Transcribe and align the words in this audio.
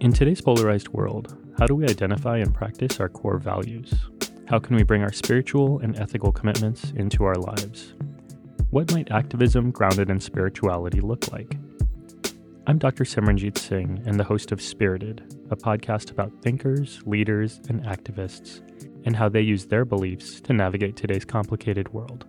In 0.00 0.14
today's 0.14 0.40
polarized 0.40 0.88
world, 0.88 1.36
how 1.58 1.66
do 1.66 1.74
we 1.74 1.84
identify 1.84 2.38
and 2.38 2.54
practice 2.54 3.00
our 3.00 3.10
core 3.10 3.36
values? 3.36 3.92
How 4.46 4.58
can 4.58 4.74
we 4.74 4.82
bring 4.82 5.02
our 5.02 5.12
spiritual 5.12 5.78
and 5.80 5.94
ethical 6.00 6.32
commitments 6.32 6.92
into 6.96 7.24
our 7.24 7.34
lives? 7.34 7.92
What 8.70 8.94
might 8.94 9.10
activism 9.10 9.70
grounded 9.70 10.08
in 10.08 10.18
spirituality 10.18 11.02
look 11.02 11.30
like? 11.30 11.58
I'm 12.66 12.78
Dr. 12.78 13.04
Simranjeet 13.04 13.58
Singh 13.58 14.02
and 14.06 14.18
the 14.18 14.24
host 14.24 14.52
of 14.52 14.62
Spirited, 14.62 15.36
a 15.50 15.56
podcast 15.56 16.10
about 16.10 16.32
thinkers, 16.40 17.02
leaders, 17.04 17.60
and 17.68 17.84
activists, 17.84 18.62
and 19.04 19.14
how 19.14 19.28
they 19.28 19.42
use 19.42 19.66
their 19.66 19.84
beliefs 19.84 20.40
to 20.40 20.54
navigate 20.54 20.96
today's 20.96 21.26
complicated 21.26 21.92
world. 21.92 22.24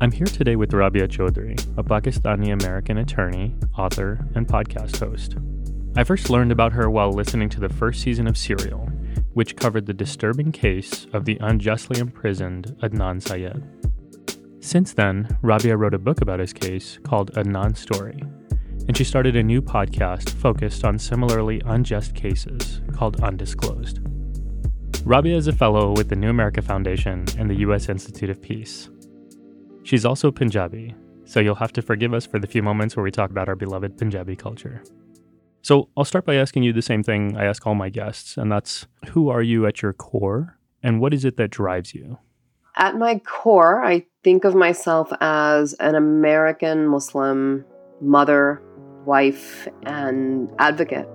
I'm 0.00 0.10
here 0.10 0.26
today 0.26 0.56
with 0.56 0.74
Rabia 0.74 1.06
Chaudry, 1.06 1.54
a 1.78 1.84
Pakistani 1.84 2.52
American 2.52 2.98
attorney, 2.98 3.54
author, 3.78 4.26
and 4.34 4.48
podcast 4.48 4.98
host. 4.98 5.36
I 5.96 6.02
first 6.02 6.28
learned 6.28 6.50
about 6.50 6.72
her 6.72 6.90
while 6.90 7.12
listening 7.12 7.48
to 7.50 7.60
the 7.60 7.68
first 7.68 8.02
season 8.02 8.26
of 8.26 8.36
Serial, 8.36 8.88
which 9.34 9.54
covered 9.54 9.86
the 9.86 9.94
disturbing 9.94 10.50
case 10.50 11.06
of 11.12 11.24
the 11.24 11.38
unjustly 11.40 12.00
imprisoned 12.00 12.74
Adnan 12.82 13.22
Syed. 13.22 13.62
Since 14.58 14.94
then, 14.94 15.38
Rabia 15.40 15.76
wrote 15.76 15.94
a 15.94 15.98
book 16.00 16.20
about 16.20 16.40
his 16.40 16.52
case 16.52 16.98
called 17.04 17.32
Adnan 17.34 17.76
Story, 17.76 18.20
and 18.88 18.96
she 18.96 19.04
started 19.04 19.36
a 19.36 19.42
new 19.42 19.62
podcast 19.62 20.30
focused 20.30 20.84
on 20.84 20.98
similarly 20.98 21.62
unjust 21.64 22.16
cases 22.16 22.80
called 22.92 23.22
Undisclosed. 23.22 24.00
Rabia 25.04 25.36
is 25.36 25.46
a 25.46 25.52
fellow 25.52 25.92
with 25.92 26.08
the 26.08 26.16
New 26.16 26.30
America 26.30 26.60
Foundation 26.60 27.24
and 27.38 27.48
the 27.48 27.60
U.S. 27.60 27.88
Institute 27.88 28.30
of 28.30 28.42
Peace. 28.42 28.90
She's 29.84 30.04
also 30.04 30.32
Punjabi, 30.32 30.96
so 31.24 31.38
you'll 31.38 31.54
have 31.54 31.72
to 31.74 31.82
forgive 31.82 32.14
us 32.14 32.26
for 32.26 32.40
the 32.40 32.48
few 32.48 32.64
moments 32.64 32.96
where 32.96 33.04
we 33.04 33.12
talk 33.12 33.30
about 33.30 33.48
our 33.48 33.54
beloved 33.54 33.96
Punjabi 33.96 34.34
culture. 34.34 34.82
So 35.64 35.88
I'll 35.96 36.04
start 36.04 36.26
by 36.26 36.34
asking 36.34 36.62
you 36.64 36.74
the 36.74 36.82
same 36.82 37.02
thing 37.02 37.38
I 37.38 37.46
ask 37.46 37.66
all 37.66 37.74
my 37.74 37.88
guests, 37.88 38.36
and 38.36 38.52
that's 38.52 38.86
who 39.08 39.30
are 39.30 39.40
you 39.40 39.64
at 39.64 39.80
your 39.80 39.94
core, 39.94 40.58
and 40.82 41.00
what 41.00 41.14
is 41.14 41.24
it 41.24 41.38
that 41.38 41.48
drives 41.48 41.94
you? 41.94 42.18
At 42.76 42.98
my 42.98 43.18
core, 43.20 43.82
I 43.82 44.04
think 44.22 44.44
of 44.44 44.54
myself 44.54 45.10
as 45.22 45.72
an 45.80 45.94
American 45.94 46.86
Muslim 46.86 47.64
mother, 48.02 48.60
wife, 49.06 49.66
and 49.84 50.50
advocate. 50.58 51.08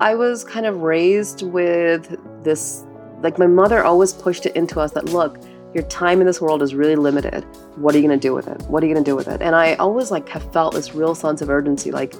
I 0.00 0.16
was 0.16 0.42
kind 0.42 0.66
of 0.66 0.78
raised 0.78 1.42
with 1.42 2.18
this, 2.42 2.84
like, 3.20 3.38
my 3.38 3.46
mother 3.46 3.84
always 3.84 4.12
pushed 4.12 4.46
it 4.46 4.56
into 4.56 4.80
us 4.80 4.90
that 4.94 5.10
look, 5.10 5.38
your 5.74 5.84
time 5.84 6.20
in 6.20 6.26
this 6.26 6.40
world 6.40 6.62
is 6.62 6.74
really 6.74 6.96
limited. 6.96 7.44
What 7.76 7.94
are 7.94 7.98
you 7.98 8.06
going 8.06 8.18
to 8.18 8.22
do 8.28 8.34
with 8.34 8.46
it? 8.46 8.60
What 8.62 8.82
are 8.82 8.86
you 8.86 8.92
going 8.92 9.04
to 9.04 9.10
do 9.10 9.16
with 9.16 9.28
it? 9.28 9.40
And 9.40 9.56
I 9.56 9.74
always 9.74 10.10
like 10.10 10.28
have 10.28 10.52
felt 10.52 10.74
this 10.74 10.94
real 10.94 11.14
sense 11.14 11.40
of 11.40 11.48
urgency 11.48 11.90
like 11.90 12.14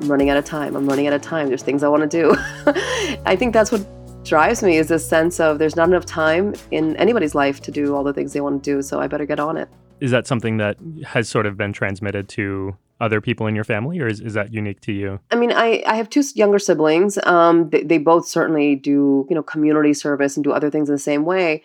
I'm 0.00 0.10
running 0.10 0.30
out 0.30 0.36
of 0.36 0.44
time. 0.44 0.76
I'm 0.76 0.86
running 0.86 1.06
out 1.06 1.14
of 1.14 1.22
time. 1.22 1.48
There's 1.48 1.62
things 1.62 1.82
I 1.82 1.88
want 1.88 2.08
to 2.10 2.22
do. 2.22 2.36
I 3.24 3.34
think 3.36 3.52
that's 3.52 3.72
what 3.72 3.86
drives 4.24 4.62
me 4.62 4.76
is 4.76 4.88
this 4.88 5.08
sense 5.08 5.40
of 5.40 5.58
there's 5.58 5.76
not 5.76 5.88
enough 5.88 6.04
time 6.04 6.54
in 6.70 6.96
anybody's 6.96 7.34
life 7.34 7.60
to 7.62 7.70
do 7.70 7.94
all 7.94 8.04
the 8.04 8.12
things 8.12 8.34
they 8.34 8.40
want 8.40 8.62
to 8.62 8.74
do, 8.74 8.82
so 8.82 9.00
I 9.00 9.06
better 9.06 9.24
get 9.24 9.40
on 9.40 9.56
it. 9.56 9.68
Is 10.00 10.10
that 10.10 10.26
something 10.26 10.58
that 10.58 10.76
has 11.06 11.28
sort 11.28 11.46
of 11.46 11.56
been 11.56 11.72
transmitted 11.72 12.28
to 12.30 12.76
other 13.00 13.20
people 13.20 13.46
in 13.46 13.54
your 13.54 13.64
family, 13.64 14.00
or 14.00 14.06
is, 14.06 14.20
is 14.20 14.34
that 14.34 14.52
unique 14.52 14.80
to 14.82 14.92
you? 14.92 15.18
I 15.30 15.36
mean, 15.36 15.52
I, 15.52 15.82
I 15.86 15.94
have 15.94 16.10
two 16.10 16.22
younger 16.34 16.58
siblings. 16.58 17.16
Um, 17.24 17.70
they, 17.70 17.82
they 17.84 17.98
both 17.98 18.28
certainly 18.28 18.74
do, 18.74 19.26
you 19.28 19.34
know, 19.34 19.42
community 19.42 19.94
service 19.94 20.36
and 20.36 20.44
do 20.44 20.52
other 20.52 20.70
things 20.70 20.88
in 20.88 20.94
the 20.94 21.00
same 21.00 21.24
way 21.24 21.62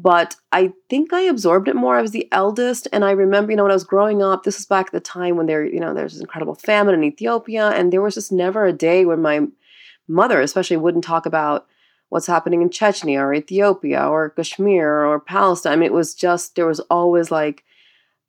but 0.00 0.36
I 0.52 0.72
think 0.88 1.12
I 1.12 1.22
absorbed 1.22 1.66
it 1.66 1.74
more. 1.74 1.98
I 1.98 2.02
was 2.02 2.12
the 2.12 2.28
eldest, 2.30 2.86
and 2.92 3.04
I 3.04 3.10
remember, 3.10 3.50
you 3.50 3.56
know, 3.56 3.64
when 3.64 3.72
I 3.72 3.74
was 3.74 3.82
growing 3.82 4.22
up, 4.22 4.44
this 4.44 4.56
was 4.56 4.64
back 4.64 4.86
at 4.86 4.92
the 4.92 5.00
time 5.00 5.36
when 5.36 5.46
there, 5.46 5.66
you 5.66 5.80
know, 5.80 5.92
there's 5.92 6.12
this 6.12 6.20
incredible 6.20 6.54
famine 6.54 6.94
in 6.94 7.02
Ethiopia, 7.02 7.70
and 7.70 7.92
there 7.92 8.00
was 8.00 8.14
just 8.14 8.30
never 8.30 8.64
a 8.64 8.72
day 8.72 9.04
when 9.04 9.20
my 9.20 9.48
mother, 10.06 10.40
especially, 10.40 10.76
wouldn't 10.76 11.02
talk 11.02 11.26
about 11.26 11.66
what's 12.10 12.28
happening 12.28 12.62
in 12.62 12.70
Chechnya 12.70 13.18
or 13.18 13.34
Ethiopia 13.34 14.06
or 14.06 14.30
Kashmir 14.30 15.04
or 15.04 15.18
Palestine. 15.18 15.72
I 15.72 15.76
mean, 15.76 15.86
it 15.86 15.92
was 15.92 16.14
just 16.14 16.54
there 16.54 16.66
was 16.66 16.78
always 16.90 17.32
like 17.32 17.64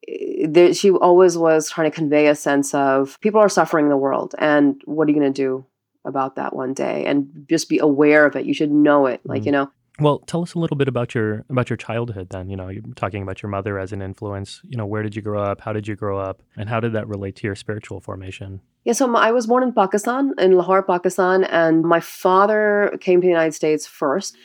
eh, 0.07 0.47
there, 0.49 0.73
she 0.73 0.89
always 0.89 1.37
was 1.37 1.69
trying 1.69 1.91
to 1.91 1.95
convey 1.95 2.27
a 2.27 2.35
sense 2.35 2.73
of 2.73 3.21
people 3.21 3.39
are 3.39 3.47
suffering 3.47 3.85
in 3.85 3.89
the 3.89 3.97
world, 3.97 4.33
and 4.39 4.81
what 4.85 5.07
are 5.07 5.11
you 5.11 5.19
going 5.19 5.31
to 5.31 5.41
do 5.41 5.67
about 6.03 6.35
that 6.37 6.55
one 6.55 6.73
day? 6.73 7.05
And 7.05 7.45
just 7.47 7.69
be 7.69 7.77
aware 7.77 8.25
of 8.25 8.35
it. 8.35 8.47
You 8.47 8.55
should 8.55 8.71
know 8.71 9.05
it. 9.05 9.21
Like 9.23 9.43
mm. 9.43 9.45
you 9.45 9.51
know, 9.51 9.71
well, 9.99 10.19
tell 10.19 10.41
us 10.41 10.53
a 10.53 10.59
little 10.59 10.77
bit 10.77 10.87
about 10.87 11.13
your 11.13 11.45
about 11.49 11.69
your 11.69 11.77
childhood. 11.77 12.29
Then, 12.29 12.49
you 12.49 12.55
know, 12.55 12.69
you're 12.69 12.83
talking 12.95 13.21
about 13.21 13.41
your 13.41 13.49
mother 13.49 13.77
as 13.79 13.91
an 13.91 14.01
influence. 14.01 14.61
You 14.67 14.77
know, 14.77 14.85
where 14.85 15.03
did 15.03 15.15
you 15.15 15.21
grow 15.21 15.41
up? 15.41 15.61
How 15.61 15.73
did 15.73 15.87
you 15.87 15.95
grow 15.95 16.19
up? 16.19 16.41
And 16.57 16.69
how 16.69 16.79
did 16.79 16.93
that 16.93 17.07
relate 17.07 17.35
to 17.37 17.47
your 17.47 17.55
spiritual 17.55 17.99
formation? 17.99 18.61
Yeah, 18.85 18.93
so 18.93 19.13
I 19.15 19.31
was 19.31 19.47
born 19.47 19.63
in 19.63 19.73
Pakistan, 19.73 20.33
in 20.37 20.53
Lahore, 20.53 20.83
Pakistan, 20.83 21.43
and 21.43 21.83
my 21.83 21.99
father 21.99 22.97
came 23.01 23.19
to 23.21 23.25
the 23.25 23.31
United 23.31 23.53
States 23.53 23.85
first. 23.85 24.37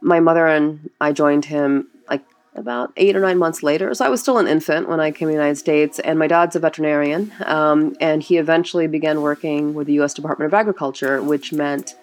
My 0.00 0.20
mother 0.20 0.46
and 0.46 0.90
I 1.00 1.12
joined 1.12 1.46
him 1.46 1.88
like 2.08 2.24
about 2.54 2.92
eight 2.96 3.16
or 3.16 3.20
nine 3.20 3.38
months 3.38 3.62
later. 3.62 3.92
So 3.92 4.04
I 4.04 4.08
was 4.08 4.20
still 4.20 4.38
an 4.38 4.46
infant 4.46 4.88
when 4.88 5.00
I 5.00 5.10
came 5.10 5.26
to 5.26 5.32
the 5.32 5.38
United 5.38 5.56
States, 5.56 5.98
and 5.98 6.18
my 6.18 6.28
dad's 6.28 6.54
a 6.54 6.60
veterinarian, 6.60 7.32
um, 7.44 7.96
and 8.00 8.22
he 8.22 8.38
eventually 8.38 8.86
began 8.86 9.20
working 9.20 9.74
with 9.74 9.88
the 9.88 9.94
U.S. 9.94 10.14
Department 10.14 10.46
of 10.46 10.54
Agriculture, 10.54 11.20
which 11.20 11.52
meant 11.52 11.96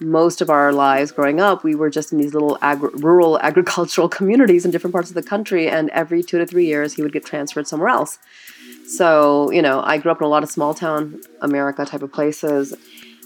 most 0.00 0.40
of 0.40 0.50
our 0.50 0.72
lives 0.72 1.12
growing 1.12 1.40
up, 1.40 1.62
we 1.62 1.74
were 1.74 1.90
just 1.90 2.12
in 2.12 2.18
these 2.18 2.32
little 2.32 2.58
agri- 2.62 2.90
rural 2.94 3.38
agricultural 3.40 4.08
communities 4.18 4.64
in 4.64 4.70
different 4.70 4.92
parts 4.92 5.10
of 5.10 5.14
the 5.14 5.22
country. 5.22 5.68
And 5.68 5.90
every 5.90 6.22
two 6.22 6.38
to 6.38 6.46
three 6.46 6.66
years, 6.66 6.94
he 6.94 7.02
would 7.02 7.12
get 7.12 7.24
transferred 7.24 7.68
somewhere 7.68 7.88
else. 7.88 8.18
So, 8.86 9.50
you 9.50 9.62
know, 9.62 9.82
I 9.84 9.98
grew 9.98 10.10
up 10.10 10.20
in 10.20 10.24
a 10.24 10.28
lot 10.28 10.42
of 10.42 10.50
small 10.50 10.74
town 10.74 11.20
America 11.40 11.84
type 11.84 12.02
of 12.02 12.12
places 12.12 12.74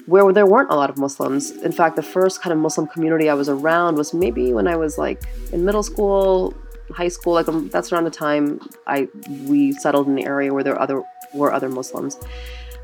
where 0.07 0.31
there 0.33 0.47
weren't 0.47 0.71
a 0.71 0.75
lot 0.75 0.91
of 0.91 0.99
Muslims. 0.99 1.51
In 1.51 1.73
fact, 1.73 1.97
the 1.97 2.03
first 2.03 2.43
kind 2.43 2.53
of 2.53 2.59
Muslim 2.59 2.87
community 2.87 3.31
I 3.31 3.35
was 3.35 3.49
around 3.49 3.97
was 3.97 4.12
maybe 4.12 4.53
when 4.53 4.69
I 4.69 4.77
was 4.77 4.99
like 4.99 5.23
in 5.53 5.65
middle 5.65 5.83
school, 5.83 6.55
high 6.93 7.09
school. 7.09 7.35
Like 7.35 7.49
um, 7.49 7.69
that's 7.71 7.93
around 7.93 8.05
the 8.05 8.11
time 8.11 8.61
I 8.87 9.09
we 9.47 9.73
settled 9.73 10.06
in 10.06 10.15
the 10.15 10.27
area 10.27 10.53
where 10.53 10.62
there 10.62 10.79
other 10.79 11.03
were 11.33 11.53
other 11.53 11.69
Muslims. 11.69 12.19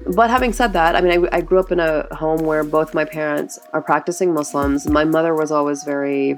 But 0.07 0.31
having 0.31 0.53
said 0.53 0.73
that, 0.73 0.97
I 0.97 1.01
mean, 1.01 1.27
I, 1.27 1.37
I, 1.37 1.41
grew 1.43 1.59
up 1.61 1.71
in 1.71 1.79
a 1.79 2.13
home 2.15 2.41
where 2.41 2.65
both 2.65 2.95
my 2.95 3.05
parents 3.05 3.59
are 3.73 3.83
practicing 3.83 4.33
Muslims. 4.33 4.89
My 4.89 5.05
mother 5.05 5.35
was 5.35 5.51
always 5.51 5.85
very, 5.85 6.37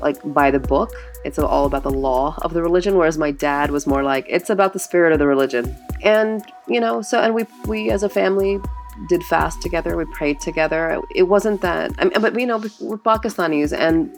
like, 0.00 0.18
by 0.32 0.50
the 0.50 0.60
book. 0.60 0.92
It's 1.24 1.38
all 1.38 1.66
about 1.66 1.82
the 1.82 1.90
law 1.90 2.38
of 2.42 2.54
the 2.54 2.62
religion, 2.62 2.96
whereas 2.96 3.18
my 3.18 3.32
dad 3.32 3.70
was 3.70 3.86
more 3.86 4.02
like, 4.02 4.26
it's 4.28 4.50
about 4.50 4.72
the 4.72 4.78
spirit 4.78 5.12
of 5.12 5.18
the 5.18 5.26
religion. 5.26 5.76
And, 6.02 6.44
you 6.68 6.80
know, 6.80 7.02
so, 7.02 7.20
and 7.20 7.34
we, 7.34 7.44
we 7.66 7.90
as 7.90 8.02
a 8.02 8.08
family 8.08 8.60
did 9.08 9.22
fast 9.24 9.62
together, 9.62 9.96
we 9.96 10.04
prayed 10.06 10.40
together. 10.40 11.00
It 11.14 11.24
wasn't 11.24 11.60
that, 11.62 11.92
I 11.98 12.04
mean, 12.04 12.20
but, 12.20 12.38
you 12.38 12.46
know, 12.46 12.58
we're 12.80 12.98
Pakistanis, 12.98 13.76
and 13.76 14.16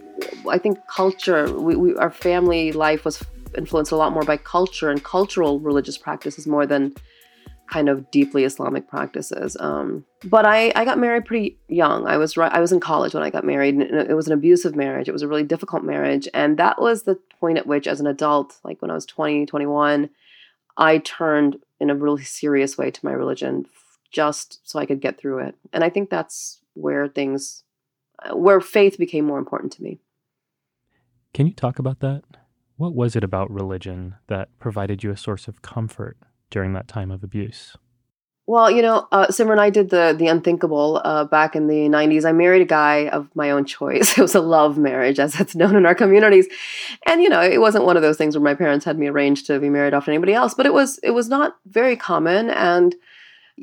I 0.48 0.58
think 0.58 0.78
culture, 0.88 1.50
we, 1.58 1.74
we, 1.74 1.96
our 1.96 2.10
family 2.10 2.72
life 2.72 3.04
was 3.04 3.22
influenced 3.56 3.92
a 3.92 3.96
lot 3.96 4.12
more 4.12 4.24
by 4.24 4.36
culture 4.36 4.90
and 4.90 5.02
cultural 5.02 5.60
religious 5.60 5.96
practices 5.96 6.46
more 6.46 6.66
than 6.66 6.94
kind 7.66 7.88
of 7.88 8.10
deeply 8.10 8.44
Islamic 8.44 8.88
practices. 8.88 9.56
Um, 9.58 10.04
but 10.24 10.44
I, 10.46 10.72
I 10.76 10.84
got 10.84 10.98
married 10.98 11.24
pretty 11.24 11.58
young. 11.68 12.06
I 12.06 12.16
was 12.16 12.36
I 12.36 12.60
was 12.60 12.72
in 12.72 12.80
college 12.80 13.14
when 13.14 13.22
I 13.22 13.30
got 13.30 13.44
married, 13.44 13.80
it 13.80 14.14
was 14.14 14.26
an 14.26 14.32
abusive 14.32 14.76
marriage. 14.76 15.08
It 15.08 15.12
was 15.12 15.22
a 15.22 15.28
really 15.28 15.42
difficult 15.42 15.84
marriage, 15.84 16.28
and 16.34 16.58
that 16.58 16.80
was 16.80 17.02
the 17.02 17.18
point 17.40 17.58
at 17.58 17.66
which, 17.66 17.86
as 17.86 18.00
an 18.00 18.06
adult, 18.06 18.58
like 18.64 18.80
when 18.80 18.90
I 18.90 18.94
was 18.94 19.06
20, 19.06 19.46
21, 19.46 20.10
I 20.76 20.98
turned 20.98 21.56
in 21.80 21.90
a 21.90 21.94
really 21.94 22.24
serious 22.24 22.76
way 22.78 22.90
to 22.90 23.04
my 23.04 23.12
religion, 23.12 23.66
just 24.10 24.60
so 24.68 24.78
I 24.78 24.86
could 24.86 25.00
get 25.00 25.18
through 25.18 25.38
it. 25.38 25.54
And 25.72 25.84
I 25.84 25.90
think 25.90 26.10
that's 26.10 26.60
where 26.74 27.08
things, 27.08 27.62
where 28.32 28.60
faith 28.60 28.98
became 28.98 29.24
more 29.24 29.38
important 29.38 29.72
to 29.74 29.82
me. 29.82 30.00
Can 31.32 31.46
you 31.46 31.52
talk 31.52 31.78
about 31.78 32.00
that? 32.00 32.22
What 32.76 32.94
was 32.94 33.14
it 33.14 33.24
about 33.24 33.50
religion 33.50 34.16
that 34.26 34.48
provided 34.58 35.04
you 35.04 35.10
a 35.10 35.16
source 35.16 35.46
of 35.46 35.62
comfort 35.62 36.16
during 36.54 36.72
that 36.72 36.86
time 36.86 37.10
of 37.10 37.24
abuse? 37.24 37.76
Well, 38.46 38.70
you 38.70 38.80
know, 38.80 39.08
uh, 39.10 39.26
Simran, 39.26 39.58
I 39.58 39.70
did 39.70 39.90
the 39.90 40.14
the 40.16 40.28
unthinkable 40.28 41.00
uh, 41.02 41.24
back 41.24 41.56
in 41.56 41.66
the 41.66 41.88
'90s. 41.88 42.24
I 42.24 42.32
married 42.32 42.62
a 42.62 42.66
guy 42.66 43.08
of 43.08 43.28
my 43.34 43.50
own 43.50 43.64
choice. 43.64 44.08
It 44.18 44.22
was 44.22 44.36
a 44.36 44.40
love 44.40 44.78
marriage, 44.78 45.18
as 45.18 45.40
it's 45.40 45.56
known 45.56 45.74
in 45.74 45.84
our 45.84 45.94
communities, 45.94 46.46
and 47.06 47.22
you 47.22 47.28
know, 47.28 47.42
it 47.42 47.60
wasn't 47.60 47.86
one 47.86 47.96
of 47.96 48.02
those 48.02 48.18
things 48.18 48.36
where 48.36 48.44
my 48.44 48.54
parents 48.54 48.84
had 48.84 48.98
me 48.98 49.08
arranged 49.08 49.46
to 49.46 49.58
be 49.58 49.68
married 49.68 49.94
off 49.94 50.04
to 50.04 50.12
anybody 50.12 50.34
else. 50.34 50.54
But 50.54 50.66
it 50.66 50.72
was 50.72 50.98
it 50.98 51.10
was 51.10 51.28
not 51.28 51.56
very 51.66 51.96
common, 51.96 52.50
and 52.50 52.94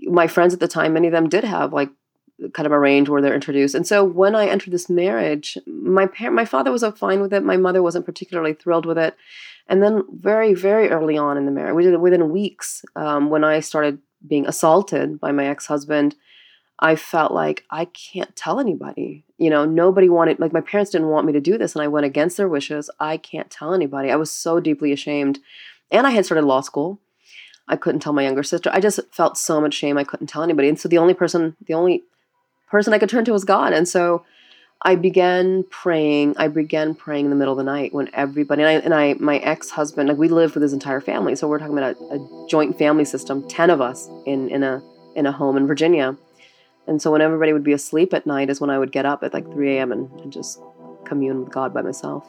my 0.04 0.28
friends 0.28 0.54
at 0.54 0.60
the 0.60 0.68
time, 0.68 0.94
many 0.94 1.08
of 1.08 1.14
them 1.14 1.30
did 1.30 1.46
have 1.46 1.72
like 1.72 1.92
kind 2.54 2.66
of 2.66 2.74
arranged 2.74 3.10
where 3.10 3.22
they're 3.22 3.36
introduced. 3.36 3.76
And 3.76 3.86
so 3.86 4.04
when 4.04 4.36
I 4.36 4.48
entered 4.48 4.74
this 4.74 4.90
marriage, 4.90 5.58
my 5.68 6.08
par- 6.08 6.32
my 6.32 6.46
father 6.46 6.72
was 6.72 6.84
fine 6.98 7.22
with 7.22 7.34
it. 7.34 7.44
My 7.44 7.58
mother 7.58 7.84
wasn't 7.84 8.06
particularly 8.06 8.54
thrilled 8.54 8.88
with 8.88 8.98
it. 8.98 9.16
And 9.72 9.82
then 9.82 10.04
very, 10.12 10.54
very 10.54 10.90
early 10.90 11.18
on 11.18 11.38
in 11.38 11.46
the 11.46 11.52
marriage, 11.52 11.98
within 11.98 12.30
weeks, 12.30 12.84
um, 12.98 13.30
when 13.30 13.46
I 13.46 13.62
started 13.62 14.00
being 14.28 14.46
assaulted 14.46 15.18
by 15.18 15.32
my 15.32 15.48
ex-husband, 15.48 16.14
I 16.80 16.98
felt 16.98 17.32
like 17.32 17.64
I 17.72 17.86
can't 17.86 18.36
tell 18.36 18.60
anybody. 18.60 19.24
You 19.38 19.50
know, 19.50 19.64
nobody 19.64 20.10
wanted, 20.10 20.42
like 20.42 20.52
my 20.52 20.60
parents 20.60 20.92
didn't 20.92 21.08
want 21.08 21.26
me 21.26 21.32
to 21.32 21.40
do 21.40 21.58
this, 21.58 21.74
and 21.74 21.82
I 21.82 21.88
went 21.88 22.06
against 22.06 22.36
their 22.36 22.50
wishes. 22.50 22.90
I 23.00 23.16
can't 23.16 23.50
tell 23.50 23.74
anybody. 23.74 24.12
I 24.12 24.18
was 24.18 24.30
so 24.30 24.60
deeply 24.60 24.92
ashamed. 24.92 25.40
And 25.90 26.06
I 26.06 26.10
had 26.10 26.26
started 26.26 26.46
law 26.46 26.60
school. 26.60 27.00
I 27.70 27.78
couldn't 27.78 28.02
tell 28.02 28.12
my 28.12 28.24
younger 28.24 28.44
sister. 28.44 28.70
I 28.74 28.82
just 28.82 29.00
felt 29.14 29.38
so 29.38 29.62
much 29.62 29.74
shame. 29.74 29.98
I 29.98 30.04
couldn't 30.04 30.28
tell 30.28 30.44
anybody. 30.44 30.68
And 30.68 30.78
so 30.78 30.90
the 30.90 30.98
only 30.98 31.14
person, 31.14 31.56
the 31.66 31.76
only 31.76 32.04
person 32.70 32.94
I 32.94 33.00
could 33.00 33.10
turn 33.10 33.24
to 33.24 33.32
was 33.32 33.46
God. 33.46 33.72
And 33.72 33.88
so 33.88 34.26
I 34.84 34.96
began 34.96 35.64
praying. 35.70 36.36
I 36.38 36.48
began 36.48 36.96
praying 36.96 37.26
in 37.26 37.30
the 37.30 37.36
middle 37.36 37.54
of 37.54 37.58
the 37.58 37.64
night 37.64 37.94
when 37.94 38.10
everybody 38.14 38.64
and 38.64 38.70
I, 38.70 38.74
and 38.74 38.94
I 38.94 39.14
my 39.20 39.38
ex 39.38 39.70
husband, 39.70 40.10
like 40.10 40.18
we 40.18 40.28
lived 40.28 40.56
with 40.56 40.64
his 40.64 40.74
entire 40.74 41.02
family. 41.02 41.36
So 41.36 41.48
we're 41.48 41.60
talking 41.60 41.78
about 41.78 41.96
a, 41.98 42.16
a 42.16 42.48
joint 42.50 42.78
family 42.80 43.06
system, 43.06 43.48
ten 43.48 43.70
of 43.70 43.80
us 43.80 44.10
in 44.26 44.50
in 44.50 44.64
a 44.64 44.82
in 45.16 45.28
a 45.28 45.32
home 45.32 45.58
in 45.58 45.68
Virginia. 45.68 46.18
And 46.88 47.02
so 47.02 47.12
when 47.12 47.22
everybody 47.22 47.54
would 47.54 47.64
be 47.64 47.74
asleep 47.74 48.14
at 48.14 48.26
night 48.26 48.50
is 48.50 48.60
when 48.60 48.72
I 48.72 48.80
would 48.80 48.92
get 48.92 49.06
up 49.06 49.24
at 49.24 49.34
like 49.34 49.46
3 49.46 49.78
a.m. 49.78 49.92
And, 49.92 50.10
and 50.20 50.34
just 50.34 50.60
commune 51.06 51.44
with 51.44 51.54
God 51.54 51.74
by 51.74 51.84
myself. 51.84 52.26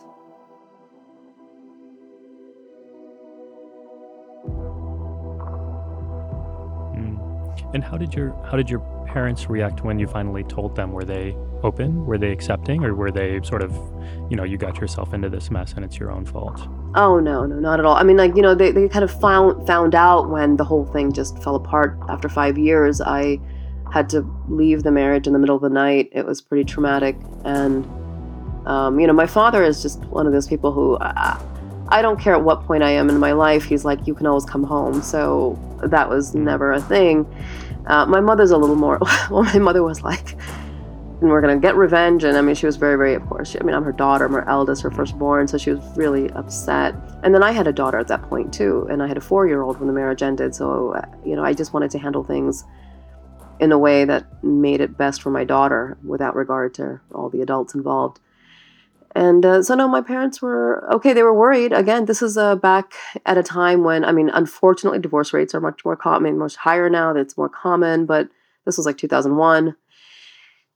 And 7.75 7.83
how 7.83 7.97
did 7.97 8.15
your 8.15 8.31
how 8.47 8.57
did 8.57 8.69
your 8.69 8.81
parents 9.07 9.49
react 9.49 9.85
when 9.85 9.99
you 9.99 10.07
finally 10.07 10.45
told 10.45 10.75
them? 10.75 10.93
Were 10.93 11.05
they 11.05 11.37
open? 11.63 12.07
Were 12.07 12.19
they 12.19 12.33
accepting, 12.33 12.85
or 12.85 12.95
were 12.95 13.11
they 13.11 13.41
sort 13.43 13.63
of, 13.63 13.73
you 14.31 14.37
know, 14.37 14.45
you 14.45 14.57
got 14.57 14.81
yourself 14.81 15.15
into 15.15 15.29
this 15.29 15.51
mess 15.51 15.75
and 15.75 15.85
it's 15.85 15.99
your 15.99 16.11
own 16.11 16.25
fault? 16.25 16.67
Oh 16.95 17.21
no, 17.21 17.47
no, 17.47 17.57
not 17.57 17.79
at 17.79 17.87
all. 17.87 17.97
I 17.97 18.03
mean, 18.03 18.17
like 18.17 18.37
you 18.37 18.43
know, 18.43 18.55
they, 18.55 18.71
they 18.71 18.89
kind 18.89 19.05
of 19.05 19.21
found 19.21 19.67
found 19.67 19.95
out 19.95 20.31
when 20.31 20.57
the 20.57 20.65
whole 20.65 20.87
thing 20.87 21.13
just 21.13 21.43
fell 21.43 21.57
apart 21.57 21.99
after 22.09 22.29
five 22.29 22.59
years. 22.59 23.01
I 23.01 23.39
had 23.93 24.09
to 24.11 24.27
leave 24.49 24.83
the 24.83 24.93
marriage 24.93 25.27
in 25.27 25.33
the 25.33 25.39
middle 25.39 25.57
of 25.57 25.63
the 25.63 25.69
night. 25.69 26.09
It 26.13 26.27
was 26.27 26.41
pretty 26.41 26.65
traumatic, 26.65 27.17
and 27.45 27.87
um, 28.67 28.99
you 29.01 29.07
know, 29.07 29.13
my 29.13 29.27
father 29.27 29.63
is 29.63 29.83
just 29.83 30.01
one 30.07 30.27
of 30.27 30.33
those 30.33 30.49
people 30.49 30.73
who. 30.73 30.99
I, 31.01 31.41
I 31.89 32.01
don't 32.01 32.19
care 32.19 32.33
at 32.33 32.43
what 32.43 32.65
point 32.65 32.83
I 32.83 32.91
am 32.93 33.11
in 33.11 33.19
my 33.19 33.33
life. 33.33 33.65
He's 33.65 33.85
like, 33.85 34.07
you 34.07 34.15
can 34.15 34.27
always 34.27 34.47
come 34.47 34.65
home. 34.65 35.03
So 35.03 35.59
that 35.83 36.09
was 36.09 36.35
never 36.35 36.73
a 36.73 36.81
thing. 36.81 37.27
Uh, 37.87 38.07
my 38.07 38.21
mother's 38.21 38.51
a 38.51 38.57
little 38.57 38.77
more. 38.77 38.99
Well, 39.31 39.43
my 39.43 39.59
mother 39.59 39.83
was 39.83 40.03
like, 40.03 40.37
and 41.21 41.31
we're 41.31 41.41
gonna 41.41 41.59
get 41.59 41.77
revenge. 41.77 42.25
And 42.25 42.37
I 42.37 42.43
mean, 42.43 42.55
she 42.55 42.67
was 42.67 42.77
very, 42.77 42.97
very, 42.97 43.15
of 43.15 43.27
course. 43.27 43.51
She, 43.51 43.61
I 43.61 43.63
mean, 43.63 43.75
I'm 43.75 43.85
her 43.85 43.93
daughter, 43.93 44.25
I'm 44.27 44.33
her 44.33 44.49
eldest, 44.49 44.83
her 44.83 44.91
firstborn, 44.91 45.49
so 45.49 45.57
she 45.57 45.71
was 45.71 45.81
really 45.97 46.31
upset. 46.31 46.95
And 47.23 47.35
then 47.35 47.43
I 47.43 47.53
had 47.53 47.67
a 47.67 47.73
daughter 47.73 47.99
at 47.99 48.09
that 48.09 48.23
point 48.23 48.53
too, 48.53 48.87
and 48.91 49.03
I 49.03 49.07
had 49.07 49.17
a 49.17 49.21
four-year-old 49.21 49.79
when 49.79 49.87
the 49.87 49.95
marriage 49.95 50.23
ended. 50.23 50.55
So 50.55 50.95
uh, 50.95 51.07
you 51.25 51.37
know, 51.37 51.45
I 51.45 51.55
just 51.55 51.73
wanted 51.73 51.91
to 51.93 51.99
handle 51.99 52.25
things 52.25 52.65
in 53.61 53.71
a 53.71 53.79
way 53.79 54.05
that 54.05 54.27
made 54.43 54.81
it 54.81 54.99
best 54.99 55.23
for 55.23 55.31
my 55.31 55.45
daughter, 55.45 55.97
without 56.05 56.35
regard 56.35 56.75
to 56.75 57.01
all 57.15 57.31
the 57.31 57.41
adults 57.41 57.75
involved. 57.75 58.19
And 59.15 59.45
uh, 59.45 59.63
so, 59.63 59.75
no, 59.75 59.89
my 59.89 60.01
parents 60.01 60.41
were 60.41 60.89
okay. 60.95 61.13
They 61.13 61.23
were 61.23 61.35
worried. 61.35 61.73
Again, 61.73 62.07
this 62.07 62.23
is 62.23 62.39
uh, 62.39 62.57
back 62.57 62.95
at 63.27 63.37
a 63.37 63.43
time 63.43 63.85
when, 63.85 64.05
I 64.05 64.13
mean, 64.13 64.31
unfortunately, 64.31 65.01
divorce 65.01 65.33
rates 65.33 65.55
are 65.55 65.61
much 65.61 65.85
more 65.85 65.97
common, 65.97 66.39
much 66.39 66.57
higher 66.57 66.89
now. 66.89 67.13
That's 67.13 67.37
more 67.37 67.51
common, 67.51 68.07
but 68.07 68.29
this 68.65 68.77
was 68.77 68.87
like 68.87 68.97
2001 68.97 69.77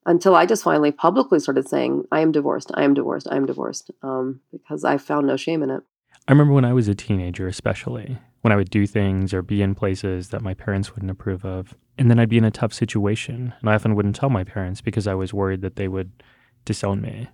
until 0.06 0.37
I 0.37 0.47
just 0.47 0.62
finally 0.62 0.93
publicly 0.93 1.41
started 1.41 1.69
saying, 1.69 2.05
I 2.12 2.21
am 2.21 2.31
divorced, 2.31 2.71
I 2.75 2.85
am 2.85 2.94
divorced, 2.94 3.27
I 3.31 3.37
am 3.37 3.44
divorced, 3.44 3.91
um, 4.03 4.41
because 4.53 4.85
I 4.85 4.99
found 4.99 5.27
no 5.27 5.37
shame 5.37 5.62
in 5.62 5.71
it. 5.71 5.83
I 6.29 6.33
remember 6.33 6.55
when 6.55 6.65
I 6.65 6.73
was 6.73 6.88
a 6.88 6.94
teenager, 6.94 7.47
especially 7.49 8.19
when 8.43 8.53
I 8.53 8.56
would 8.56 8.71
do 8.71 8.87
things 8.87 9.35
or 9.35 9.43
be 9.43 9.62
in 9.62 9.75
places 9.75 10.29
that 10.29 10.43
my 10.43 10.55
parents 10.55 10.94
wouldn't 10.94 11.11
approve 11.11 11.44
of. 11.44 11.75
And 11.99 12.11
then 12.11 12.19
I'd 12.19 12.29
be 12.29 12.38
in 12.38 12.44
a 12.44 12.50
tough 12.50 12.73
situation. 12.73 13.55
And 13.61 13.71
I 13.71 13.75
often 13.75 13.94
wouldn't 13.94 14.17
tell 14.17 14.31
my 14.31 14.44
parents 14.44 14.81
because 14.81 15.06
I 15.06 15.15
was 15.15 15.35
worried 15.35 15.62
that 15.62 15.77
they 15.77 15.88
would 15.88 16.23
disown 16.65 17.00
me. 17.00 17.29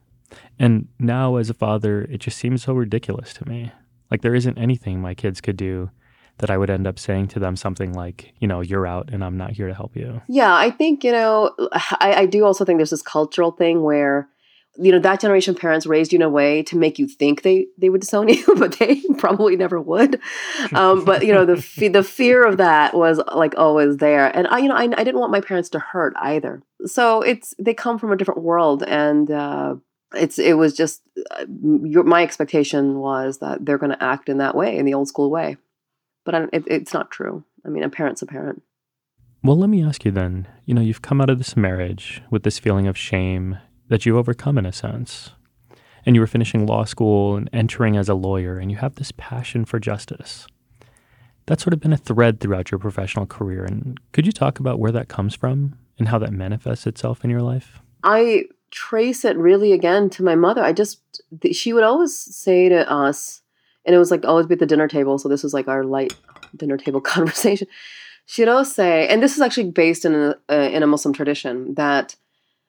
And 0.59 0.89
now, 0.99 1.37
as 1.37 1.51
a 1.51 1.55
father, 1.55 2.03
it 2.03 2.19
just 2.19 2.39
seems 2.39 2.65
so 2.65 2.73
ridiculous 2.73 3.35
to 3.35 3.49
me. 3.49 3.73
Like, 4.11 4.23
there 4.23 4.35
isn't 4.35 4.59
anything 4.59 5.01
my 5.01 5.15
kids 5.15 5.41
could 5.41 5.57
do 5.57 5.91
that 6.39 6.51
I 6.51 6.59
would 6.59 6.71
end 6.71 6.87
up 6.87 6.99
saying 6.99 7.29
to 7.29 7.39
them 7.39 7.57
something 7.57 7.93
like, 7.93 8.33
you 8.41 8.49
know, 8.49 8.61
you're 8.61 8.87
out 8.87 9.11
and 9.13 9.25
I'm 9.25 9.37
not 9.37 9.53
here 9.53 9.69
to 9.69 9.75
help 9.75 9.97
you. 9.97 10.23
Yeah, 10.29 10.55
I 10.55 10.71
think, 10.71 11.05
you 11.05 11.13
know, 11.13 11.55
I, 11.73 12.15
I 12.19 12.27
do 12.27 12.45
also 12.45 12.65
think 12.65 12.79
there's 12.79 12.91
this 12.91 13.03
cultural 13.03 13.53
thing 13.53 13.83
where, 13.83 14.29
you 14.77 14.91
know, 14.91 14.99
that 14.99 15.21
generation 15.21 15.55
parents 15.55 15.87
raised 15.87 16.13
you 16.13 16.17
in 16.17 16.23
a 16.23 16.31
way 16.31 16.63
to 16.65 16.77
make 16.77 16.99
you 16.99 17.07
think 17.07 17.43
they 17.43 17.67
they 17.77 17.91
would 17.91 18.01
disown 18.01 18.29
you, 18.31 18.45
but 18.57 18.79
they 18.79 19.03
probably 19.19 19.57
never 19.57 19.81
would. 19.81 20.21
Um, 20.73 21.05
but 21.05 21.25
you 21.27 21.33
know, 21.33 21.45
the 21.45 21.57
the 21.89 22.03
fear 22.03 22.45
of 22.45 22.57
that 22.57 22.95
was 22.95 23.21
like 23.35 23.55
always 23.59 23.99
there, 23.99 24.35
and 24.35 24.49
I, 24.49 24.59
you 24.59 24.69
know, 24.69 24.75
I, 24.75 24.85
I 24.85 25.05
didn't 25.05 25.21
want 25.21 25.31
my 25.31 25.43
parents 25.43 25.69
to 25.71 25.79
hurt 25.79 26.15
either. 26.17 26.63
So 26.87 27.21
it's 27.21 27.55
they 27.59 27.75
come 27.75 27.99
from 27.99 28.13
a 28.13 28.17
different 28.17 28.43
world, 28.43 28.83
and 28.83 29.31
uh, 29.31 29.75
it's 30.15 30.39
it 30.39 30.55
was 30.55 30.75
just 30.75 31.03
uh, 31.31 31.45
your, 31.85 32.05
my 32.05 32.23
expectation 32.23 32.99
was 32.99 33.39
that 33.39 33.65
they're 33.65 33.79
going 33.79 33.93
to 33.93 34.03
act 34.03 34.29
in 34.29 34.39
that 34.39 34.55
way, 34.55 34.77
in 34.77 34.85
the 34.85 34.95
old 34.95 35.09
school 35.09 35.31
way 35.31 35.57
but 36.25 36.49
it, 36.53 36.65
it's 36.67 36.95
not 36.95 37.11
true. 37.11 37.45
I 37.65 37.69
mean, 37.69 37.83
a 37.83 37.89
parent's 37.89 38.23
a 38.23 38.27
parent. 38.27 38.63
Well, 39.43 39.57
let 39.57 39.71
me 39.71 39.85
ask 39.85 40.05
you 40.05 40.11
then. 40.11 40.47
You 40.65 40.75
know, 40.75 40.81
you've 40.81 41.03
come 41.03 41.21
out 41.21 41.31
of 41.31 41.39
this 41.39 41.57
marriage 41.57 42.23
with 42.31 42.45
this 42.45 42.59
feeling 42.59 42.87
of 42.87 42.97
shame 42.97 43.59
that 43.89 44.07
you've 44.07 44.17
overcome 44.17 44.59
in 44.59 44.67
a 44.67 44.73
sense. 44.73 45.31
And 46.05 46.15
you 46.17 46.21
were 46.21 46.27
finishing 46.27 46.67
law 46.67 46.85
school 46.85 47.37
and 47.37 47.49
entering 47.53 47.97
as 47.97 48.09
a 48.09 48.15
lawyer, 48.15 48.59
and 48.59 48.71
you 48.71 48.77
have 48.79 48.97
this 48.97 49.13
passion 49.17 49.65
for 49.65 49.79
justice. 49.79 50.47
That's 51.47 51.63
sort 51.63 51.75
of 51.75 51.81
been 51.81 51.93
a 51.93 51.97
thread 51.97 52.41
throughout 52.41 52.71
your 52.71 52.79
professional 52.79 53.27
career. 53.27 53.65
And 53.65 53.99
could 54.13 54.27
you 54.27 54.33
talk 54.33 54.61
about 54.61 54.79
where 54.79 54.93
that 54.93 55.09
comes 55.09 55.35
from 55.35 55.79
and 55.99 56.09
how 56.09 56.19
that 56.19 56.33
manifests 56.33 56.87
itself 56.87 57.25
in 57.25 57.31
your 57.31 57.43
life? 57.43 57.81
I 58.05 58.45
trace 58.73 59.25
it 59.25 59.37
really 59.37 59.73
again 59.73 60.11
to 60.11 60.25
my 60.25 60.35
mother. 60.35 60.63
I 60.65 60.73
just, 60.73 61.23
she 61.53 61.73
would 61.73 61.85
always 61.85 62.17
say 62.17 62.69
to 62.69 62.91
us, 62.91 63.43
and 63.85 63.95
it 63.95 63.99
was 63.99 64.11
like 64.11 64.25
always 64.25 64.47
be 64.47 64.55
at 64.55 64.59
the 64.59 64.67
dinner 64.67 64.89
table. 64.89 65.19
So 65.19 65.29
this 65.29 65.43
was 65.45 65.55
like 65.55 65.69
our 65.69 65.85
light 65.85 66.15
dinner 66.57 66.77
table 66.77 67.01
conversation. 67.15 67.69
She'd 68.27 68.49
always 68.49 68.75
say, 68.75 69.07
and 69.09 69.23
this 69.23 69.35
is 69.35 69.41
actually 69.41 69.71
based 69.71 70.05
in 70.05 70.15
a 70.15 70.37
uh, 70.49 70.69
in 70.73 70.83
a 70.83 70.87
Muslim 70.87 71.13
tradition 71.13 71.75
that 71.75 72.17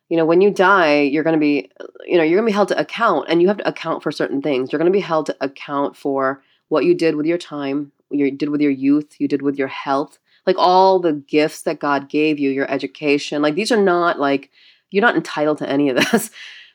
you 0.10 0.18
know 0.18 0.26
when 0.26 0.42
you 0.42 0.52
die, 0.52 1.02
you're 1.02 1.24
going 1.24 1.36
to 1.36 1.40
be 1.40 1.70
you 2.06 2.18
know 2.18 2.24
you're 2.24 2.38
going 2.38 2.48
to 2.48 2.52
be 2.52 2.56
held 2.56 2.68
to 2.70 2.80
account, 2.80 3.28
and 3.30 3.42
you 3.42 3.48
have 3.48 3.58
to 3.58 3.68
account 3.68 4.04
for 4.04 4.12
certain 4.12 4.42
things. 4.42 4.72
You're 4.72 4.80
going 4.80 4.92
to 4.92 4.98
be 4.98 5.00
held 5.00 5.28
to 5.28 5.38
account 5.40 5.96
for 5.96 6.44
what 6.70 6.86
you 6.86 6.96
did 6.96 7.16
with 7.16 7.26
your 7.26 7.38
time, 7.38 7.92
you 8.10 8.32
did 8.32 8.50
with 8.50 8.62
your 8.62 8.72
youth, 8.72 9.16
you 9.20 9.28
did 9.28 9.44
with 9.44 9.58
your 9.58 9.68
health, 9.68 10.18
like 10.48 10.56
all 10.58 11.00
the 11.00 11.14
gifts 11.14 11.62
that 11.62 11.80
God 11.80 12.10
gave 12.10 12.40
you, 12.40 12.50
your 12.50 12.70
education. 12.70 13.42
Like 13.42 13.56
these 13.56 13.72
are 13.72 13.82
not 13.82 14.20
like 14.20 14.50
you're 14.94 15.01
not 15.01 15.16
entitled 15.16 15.57
to 15.57 15.69
any 15.69 15.90
of 15.90 15.98
this. 16.12 16.30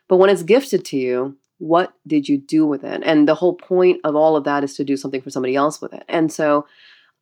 But 0.09 0.17
when 0.17 0.31
it's 0.31 0.43
gifted 0.43 0.85
to 0.87 0.97
you, 0.97 1.37
what 1.59 1.93
did 2.07 2.29
you 2.29 2.37
do 2.39 2.67
with 2.67 2.85
it? 2.85 3.03
And 3.05 3.29
the 3.29 3.35
whole 3.35 3.55
point 3.55 4.01
of 4.05 4.17
all 4.17 4.37
of 4.37 4.45
that 4.45 4.65
is 4.65 4.75
to 4.77 4.85
do 4.85 4.97
something 4.97 5.21
for 5.21 5.31
somebody 5.31 5.55
else 5.55 5.81
with 5.81 5.93
it. 5.93 6.05
And 6.09 6.33
so, 6.33 6.67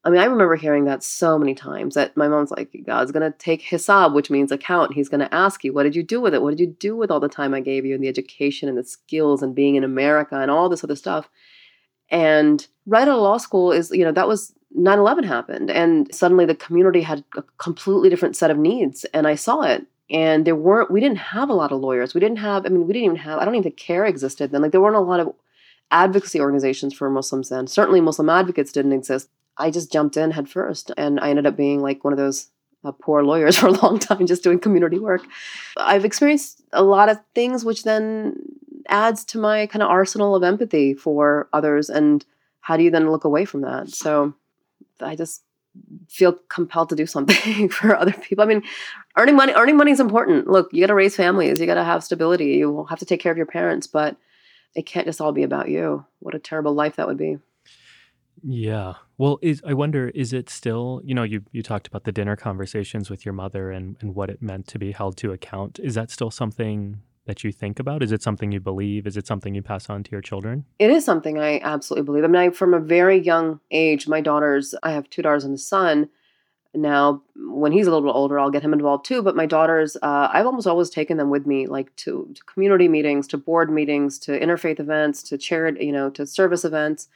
I 0.05 0.11
mean, 0.11 0.21
I 0.21 0.27
remember 0.27 0.57
hearing 0.57 0.85
that 0.85 1.03
so 1.03 1.39
many 1.39 1.55
times 1.55 1.95
that 1.95 2.17
my 2.17 2.29
mom's 2.29 2.51
like, 2.51 2.75
God's 2.87 3.13
going 3.13 3.31
to 3.31 3.37
take 3.39 3.63
hisab, 3.63 4.15
which 4.15 4.31
means 4.31 4.53
account. 4.53 4.95
He's 4.95 5.09
going 5.09 5.21
to 5.21 5.35
ask 5.35 5.65
you, 5.65 5.73
what 5.73 5.83
did 5.83 5.97
you 5.97 6.03
do 6.03 6.21
with 6.21 6.33
it? 6.33 6.43
What 6.43 6.51
did 6.51 6.61
you 6.61 6.77
do 6.79 6.97
with 6.97 7.11
all 7.11 7.21
the 7.21 7.29
time 7.29 7.55
I 7.55 7.61
gave 7.61 7.85
you 7.85 7.95
and 7.95 8.03
the 8.03 8.09
education 8.09 8.69
and 8.69 8.79
the 8.79 8.85
skills 8.85 9.43
and 9.43 9.55
being 9.55 9.75
in 9.75 9.85
America 9.85 10.37
and 10.37 10.51
all 10.51 10.69
this 10.69 10.85
other 10.85 10.97
stuff? 10.97 11.29
And 12.11 12.67
right 12.87 13.09
out 13.09 13.17
of 13.17 13.23
law 13.23 13.39
school 13.39 13.73
is, 13.73 13.91
you 13.91 14.05
know, 14.05 14.13
that 14.13 14.29
was 14.29 14.53
9 14.73 14.99
11 14.99 15.25
happened. 15.25 15.71
And 15.71 16.15
suddenly 16.15 16.45
the 16.47 16.55
community 16.55 17.01
had 17.01 17.25
a 17.37 17.43
completely 17.59 18.11
different 18.11 18.37
set 18.37 18.51
of 18.51 18.59
needs. 18.59 19.05
And 19.07 19.27
I 19.27 19.35
saw 19.35 19.63
it 19.63 19.87
and 20.11 20.47
there 20.47 20.57
weren't 20.57 20.91
we 20.91 21.01
didn't 21.01 21.19
have 21.19 21.49
a 21.49 21.55
lot 21.55 21.73
of 21.73 21.81
lawyers. 21.81 22.15
We 22.15 22.21
didn't 22.21 22.39
have 22.39 22.67
i 22.67 22.69
mean 22.69 22.87
we 22.87 22.93
didn't 22.93 23.05
even 23.05 23.17
have 23.17 23.39
i 23.39 23.45
don't 23.45 23.55
even 23.55 23.65
think 23.65 23.77
CAIR 23.77 24.07
existed 24.07 24.51
then. 24.51 24.63
Like 24.63 24.73
there 24.73 24.81
weren't 24.81 24.97
a 24.97 25.01
lot 25.01 25.21
of 25.21 25.35
advocacy 25.91 26.41
organizations 26.41 26.95
for 26.95 27.09
muslims 27.11 27.49
then. 27.49 27.67
Certainly 27.67 28.01
muslim 28.01 28.29
advocates 28.29 28.73
didn't 28.73 28.93
exist. 28.93 29.29
I 29.59 29.71
just 29.71 29.91
jumped 29.91 30.17
in 30.17 30.33
head 30.33 30.49
first 30.49 30.93
and 30.97 31.19
i 31.21 31.31
ended 31.31 31.47
up 31.47 31.57
being 31.57 31.81
like 31.83 32.05
one 32.05 32.13
of 32.13 32.19
those 32.19 32.51
uh, 32.85 32.93
poor 32.93 33.25
lawyers 33.25 33.57
for 33.59 33.69
a 33.69 33.73
long 33.73 33.99
time 33.99 34.27
just 34.27 34.45
doing 34.45 34.59
community 34.59 34.99
work. 34.99 35.23
I've 35.77 36.05
experienced 36.05 36.63
a 36.73 36.83
lot 36.83 37.09
of 37.09 37.19
things 37.35 37.65
which 37.65 37.83
then 37.83 38.37
adds 38.89 39.25
to 39.25 39.39
my 39.39 39.67
kind 39.67 39.83
of 39.83 39.91
arsenal 39.91 40.37
of 40.37 40.45
empathy 40.45 40.95
for 40.95 41.49
others 41.53 41.91
and 41.91 42.25
how 42.61 42.77
do 42.77 42.83
you 42.83 42.91
then 42.91 43.11
look 43.11 43.25
away 43.25 43.45
from 43.45 43.63
that? 43.63 43.91
So 43.91 44.35
i 45.01 45.15
just 45.15 45.43
feel 46.09 46.35
compelled 46.49 46.89
to 46.91 46.97
do 46.97 47.07
something 47.07 47.69
for 47.71 47.97
other 47.97 48.13
people. 48.13 48.45
I 48.45 48.47
mean, 48.47 48.63
earning 49.17 49.37
money 49.37 49.53
earning 49.55 49.77
money 49.77 49.93
is 49.93 50.01
important. 50.01 50.49
Look, 50.49 50.73
you 50.73 50.81
got 50.81 50.89
to 50.89 50.95
raise 50.95 51.17
families, 51.17 51.61
you 51.61 51.67
got 51.67 51.75
to 51.75 51.85
have 51.85 52.05
stability, 52.05 52.57
you 52.57 52.87
have 52.89 52.99
to 52.99 53.07
take 53.07 53.21
care 53.21 53.33
of 53.33 53.37
your 53.39 53.47
parents, 53.47 53.87
but 53.87 54.17
it 54.75 54.87
can't 54.87 55.07
just 55.07 55.21
all 55.21 55.33
be 55.33 55.43
about 55.43 55.69
you. 55.69 56.05
What 56.21 56.35
a 56.35 56.39
terrible 56.39 56.75
life 56.75 56.97
that 56.97 57.07
would 57.07 57.17
be. 57.17 57.39
Yeah. 58.43 58.95
Well, 59.19 59.39
is 59.41 59.63
I 59.67 59.73
wonder 59.73 60.11
is 60.11 60.33
it 60.33 60.51
still, 60.51 61.01
you 61.05 61.15
know, 61.15 61.23
you 61.23 61.43
you 61.53 61.63
talked 61.63 61.87
about 61.87 62.05
the 62.05 62.13
dinner 62.13 62.37
conversations 62.37 63.09
with 63.09 63.25
your 63.25 63.33
mother 63.33 63.71
and 63.71 63.97
and 64.01 64.15
what 64.15 64.31
it 64.31 64.43
meant 64.43 64.67
to 64.69 64.79
be 64.79 64.93
held 64.93 65.17
to 65.19 65.33
account. 65.33 65.79
Is 65.83 65.95
that 65.95 66.11
still 66.11 66.31
something 66.31 67.01
that 67.27 67.45
you 67.45 67.53
think 67.53 67.79
about? 67.79 68.03
Is 68.03 68.13
it 68.13 68.23
something 68.23 68.51
you 68.53 68.61
believe? 68.61 69.07
Is 69.07 69.17
it 69.17 69.27
something 69.27 69.55
you 69.55 69.63
pass 69.63 69.91
on 69.91 70.03
to 70.03 70.11
your 70.11 70.21
children? 70.21 70.65
It 70.79 70.91
is 70.91 71.05
something 71.05 71.39
I 71.39 71.61
absolutely 71.61 72.07
believe. 72.07 72.25
I 72.25 72.29
mean, 72.29 72.43
I, 72.43 72.51
from 72.51 72.75
a 72.75 72.81
very 72.81 73.19
young 73.19 73.61
age, 73.71 74.09
my 74.09 74.21
daughters, 74.21 74.75
I 74.83 74.93
have 74.93 75.11
two 75.11 75.23
daughters 75.23 75.45
and 75.45 75.55
a 75.55 75.59
son. 75.59 76.09
Now, 76.75 77.23
when 77.37 77.73
he's 77.73 77.87
a 77.87 77.91
little 77.91 78.07
bit 78.07 78.15
older, 78.15 78.39
I'll 78.39 78.51
get 78.51 78.63
him 78.63 78.73
involved 78.73 79.05
too. 79.07 79.23
But 79.23 79.35
my 79.37 79.47
daughters, 79.47 79.97
uh, 80.03 80.29
I've 80.33 80.47
almost 80.47 80.67
always 80.67 80.91
taken 80.91 81.17
them 81.17 81.31
with 81.31 81.47
me, 81.47 81.67
like 81.67 81.95
to, 81.97 82.29
to 82.35 82.45
community 82.45 82.89
meetings, 82.89 83.27
to 83.29 83.39
board 83.39 83.71
meetings, 83.71 84.19
to 84.21 84.39
interfaith 84.39 84.79
events, 84.79 85.23
to 85.25 85.39
charity, 85.39 85.87
you 85.87 85.93
know, 85.93 86.11
to 86.11 86.27
service 86.27 86.65
events. 86.65 87.09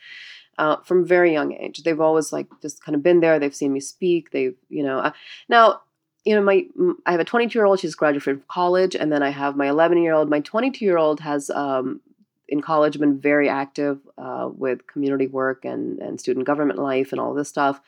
uh, 0.60 0.76
from 0.84 1.06
very 1.06 1.32
young 1.32 1.52
age. 1.54 1.82
They've 1.82 2.00
always 2.00 2.32
like 2.32 2.46
just 2.60 2.84
kind 2.84 2.94
of 2.94 3.02
been 3.02 3.20
there. 3.20 3.38
They've 3.38 3.54
seen 3.54 3.72
me 3.72 3.80
speak. 3.80 4.30
They've, 4.30 4.54
you 4.68 4.82
know, 4.82 4.98
uh, 4.98 5.12
now, 5.48 5.80
you 6.24 6.34
know, 6.34 6.42
my 6.42 6.66
I 7.06 7.12
have 7.12 7.20
a 7.20 7.24
22 7.24 7.58
year 7.58 7.66
old. 7.66 7.80
She's 7.80 7.94
graduated 7.94 8.22
from 8.22 8.42
college, 8.48 8.94
and 8.94 9.10
then 9.10 9.22
I 9.22 9.30
have 9.30 9.56
my 9.56 9.68
11 9.68 9.98
year 10.02 10.14
old. 10.14 10.28
My 10.28 10.40
22 10.40 10.84
year 10.84 10.98
old 10.98 11.20
has 11.20 11.50
um, 11.50 12.00
in 12.48 12.60
college 12.60 12.98
been 12.98 13.18
very 13.18 13.48
active 13.48 14.00
uh, 14.18 14.50
with 14.52 14.86
community 14.86 15.26
work 15.26 15.64
and 15.64 15.98
and 15.98 16.20
student 16.20 16.46
government 16.46 16.78
life 16.78 17.12
and 17.12 17.20
all 17.20 17.34
this 17.34 17.48
stuff, 17.48 17.80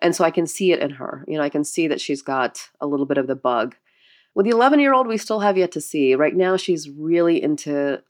and 0.00 0.14
so 0.14 0.24
I 0.24 0.30
can 0.30 0.46
see 0.46 0.72
it 0.72 0.80
in 0.80 0.90
her. 0.90 1.24
You 1.26 1.38
know, 1.38 1.44
I 1.44 1.48
can 1.48 1.64
see 1.64 1.88
that 1.88 2.00
she's 2.00 2.22
got 2.22 2.68
a 2.80 2.86
little 2.86 3.06
bit 3.06 3.18
of 3.18 3.26
the 3.26 3.36
bug. 3.36 3.76
With 4.34 4.44
the 4.44 4.52
11 4.52 4.80
year 4.80 4.94
old, 4.94 5.06
we 5.06 5.16
still 5.16 5.40
have 5.40 5.56
yet 5.56 5.72
to 5.72 5.80
see. 5.80 6.14
Right 6.14 6.36
now, 6.36 6.56
she's 6.56 6.88
really 6.88 7.42
into 7.42 8.02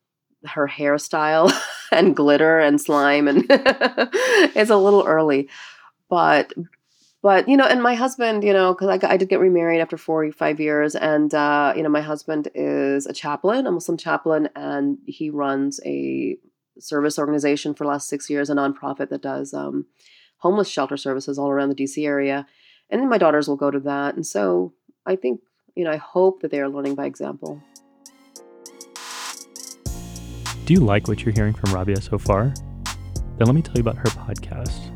her 0.44 0.68
hairstyle 0.68 1.52
and 1.92 2.14
glitter 2.14 2.58
and 2.58 2.80
slime 2.80 3.26
and 3.26 3.44
it's 3.50 4.70
a 4.70 4.76
little 4.76 5.04
early 5.04 5.48
but 6.08 6.52
but 7.22 7.48
you 7.48 7.56
know 7.56 7.64
and 7.64 7.82
my 7.82 7.94
husband 7.94 8.44
you 8.44 8.52
know 8.52 8.72
because 8.74 8.88
I, 8.88 9.12
I 9.12 9.16
did 9.16 9.28
get 9.28 9.40
remarried 9.40 9.80
after 9.80 9.96
45 9.96 10.60
years 10.60 10.94
and 10.94 11.32
uh, 11.34 11.72
you 11.76 11.82
know 11.82 11.88
my 11.88 12.00
husband 12.00 12.48
is 12.54 13.06
a 13.06 13.12
chaplain 13.12 13.66
a 13.66 13.72
muslim 13.72 13.96
chaplain 13.96 14.48
and 14.54 14.98
he 15.06 15.30
runs 15.30 15.80
a 15.84 16.36
service 16.78 17.18
organization 17.18 17.74
for 17.74 17.84
the 17.84 17.90
last 17.90 18.08
six 18.08 18.30
years 18.30 18.50
a 18.50 18.54
nonprofit 18.54 19.08
that 19.10 19.22
does 19.22 19.52
um, 19.52 19.86
homeless 20.38 20.68
shelter 20.68 20.96
services 20.96 21.38
all 21.38 21.50
around 21.50 21.68
the 21.70 21.74
dc 21.74 22.04
area 22.04 22.46
and 22.90 23.00
then 23.00 23.08
my 23.08 23.18
daughters 23.18 23.48
will 23.48 23.56
go 23.56 23.70
to 23.70 23.80
that 23.80 24.14
and 24.14 24.26
so 24.26 24.72
i 25.06 25.16
think 25.16 25.40
you 25.74 25.84
know 25.84 25.90
i 25.90 25.96
hope 25.96 26.40
that 26.40 26.50
they 26.50 26.60
are 26.60 26.68
learning 26.68 26.94
by 26.94 27.06
example 27.06 27.62
do 30.68 30.74
you 30.74 30.80
like 30.80 31.08
what 31.08 31.24
you're 31.24 31.32
hearing 31.32 31.54
from 31.54 31.72
Rabia 31.72 31.98
so 31.98 32.18
far? 32.18 32.52
Then 33.38 33.46
let 33.46 33.54
me 33.54 33.62
tell 33.62 33.76
you 33.76 33.80
about 33.80 33.96
her 33.96 34.04
podcast. 34.04 34.87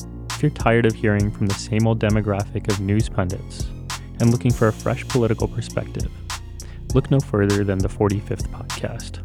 You're 0.43 0.51
tired 0.51 0.87
of 0.87 0.95
hearing 0.95 1.31
from 1.31 1.47
the 1.47 1.55
same 1.55 1.87
old 1.87 2.01
demographic 2.01 2.69
of 2.69 2.81
news 2.81 3.09
pundits 3.09 3.69
and 4.19 4.33
looking 4.33 4.53
for 4.53 4.67
a 4.67 4.73
fresh 4.73 5.07
political 5.07 5.47
perspective, 5.47 6.11
look 6.95 7.13
no 7.13 7.21
further 7.21 7.63
than 7.63 7.79
the 7.79 7.89
45th 7.89 8.49
podcast. 8.49 9.23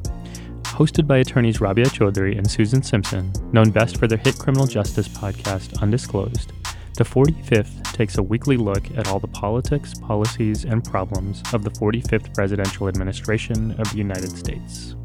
Hosted 0.61 1.07
by 1.07 1.17
attorneys 1.17 1.59
Rabia 1.59 1.85
Chaudry 1.85 2.37
and 2.37 2.47
Susan 2.47 2.83
Simpson, 2.83 3.33
known 3.51 3.71
best 3.71 3.97
for 3.97 4.05
their 4.05 4.19
hit 4.19 4.37
criminal 4.37 4.67
justice 4.67 5.07
podcast 5.07 5.81
Undisclosed, 5.81 6.51
the 6.93 7.03
45th 7.03 7.81
takes 7.93 8.19
a 8.19 8.23
weekly 8.23 8.57
look 8.57 8.85
at 8.95 9.07
all 9.07 9.19
the 9.19 9.27
politics, 9.27 9.95
policies, 9.95 10.65
and 10.65 10.83
problems 10.83 11.41
of 11.51 11.63
the 11.63 11.71
45th 11.71 12.31
presidential 12.35 12.87
administration 12.87 13.71
of 13.79 13.89
the 13.89 13.97
United 13.97 14.37
States. 14.37 14.96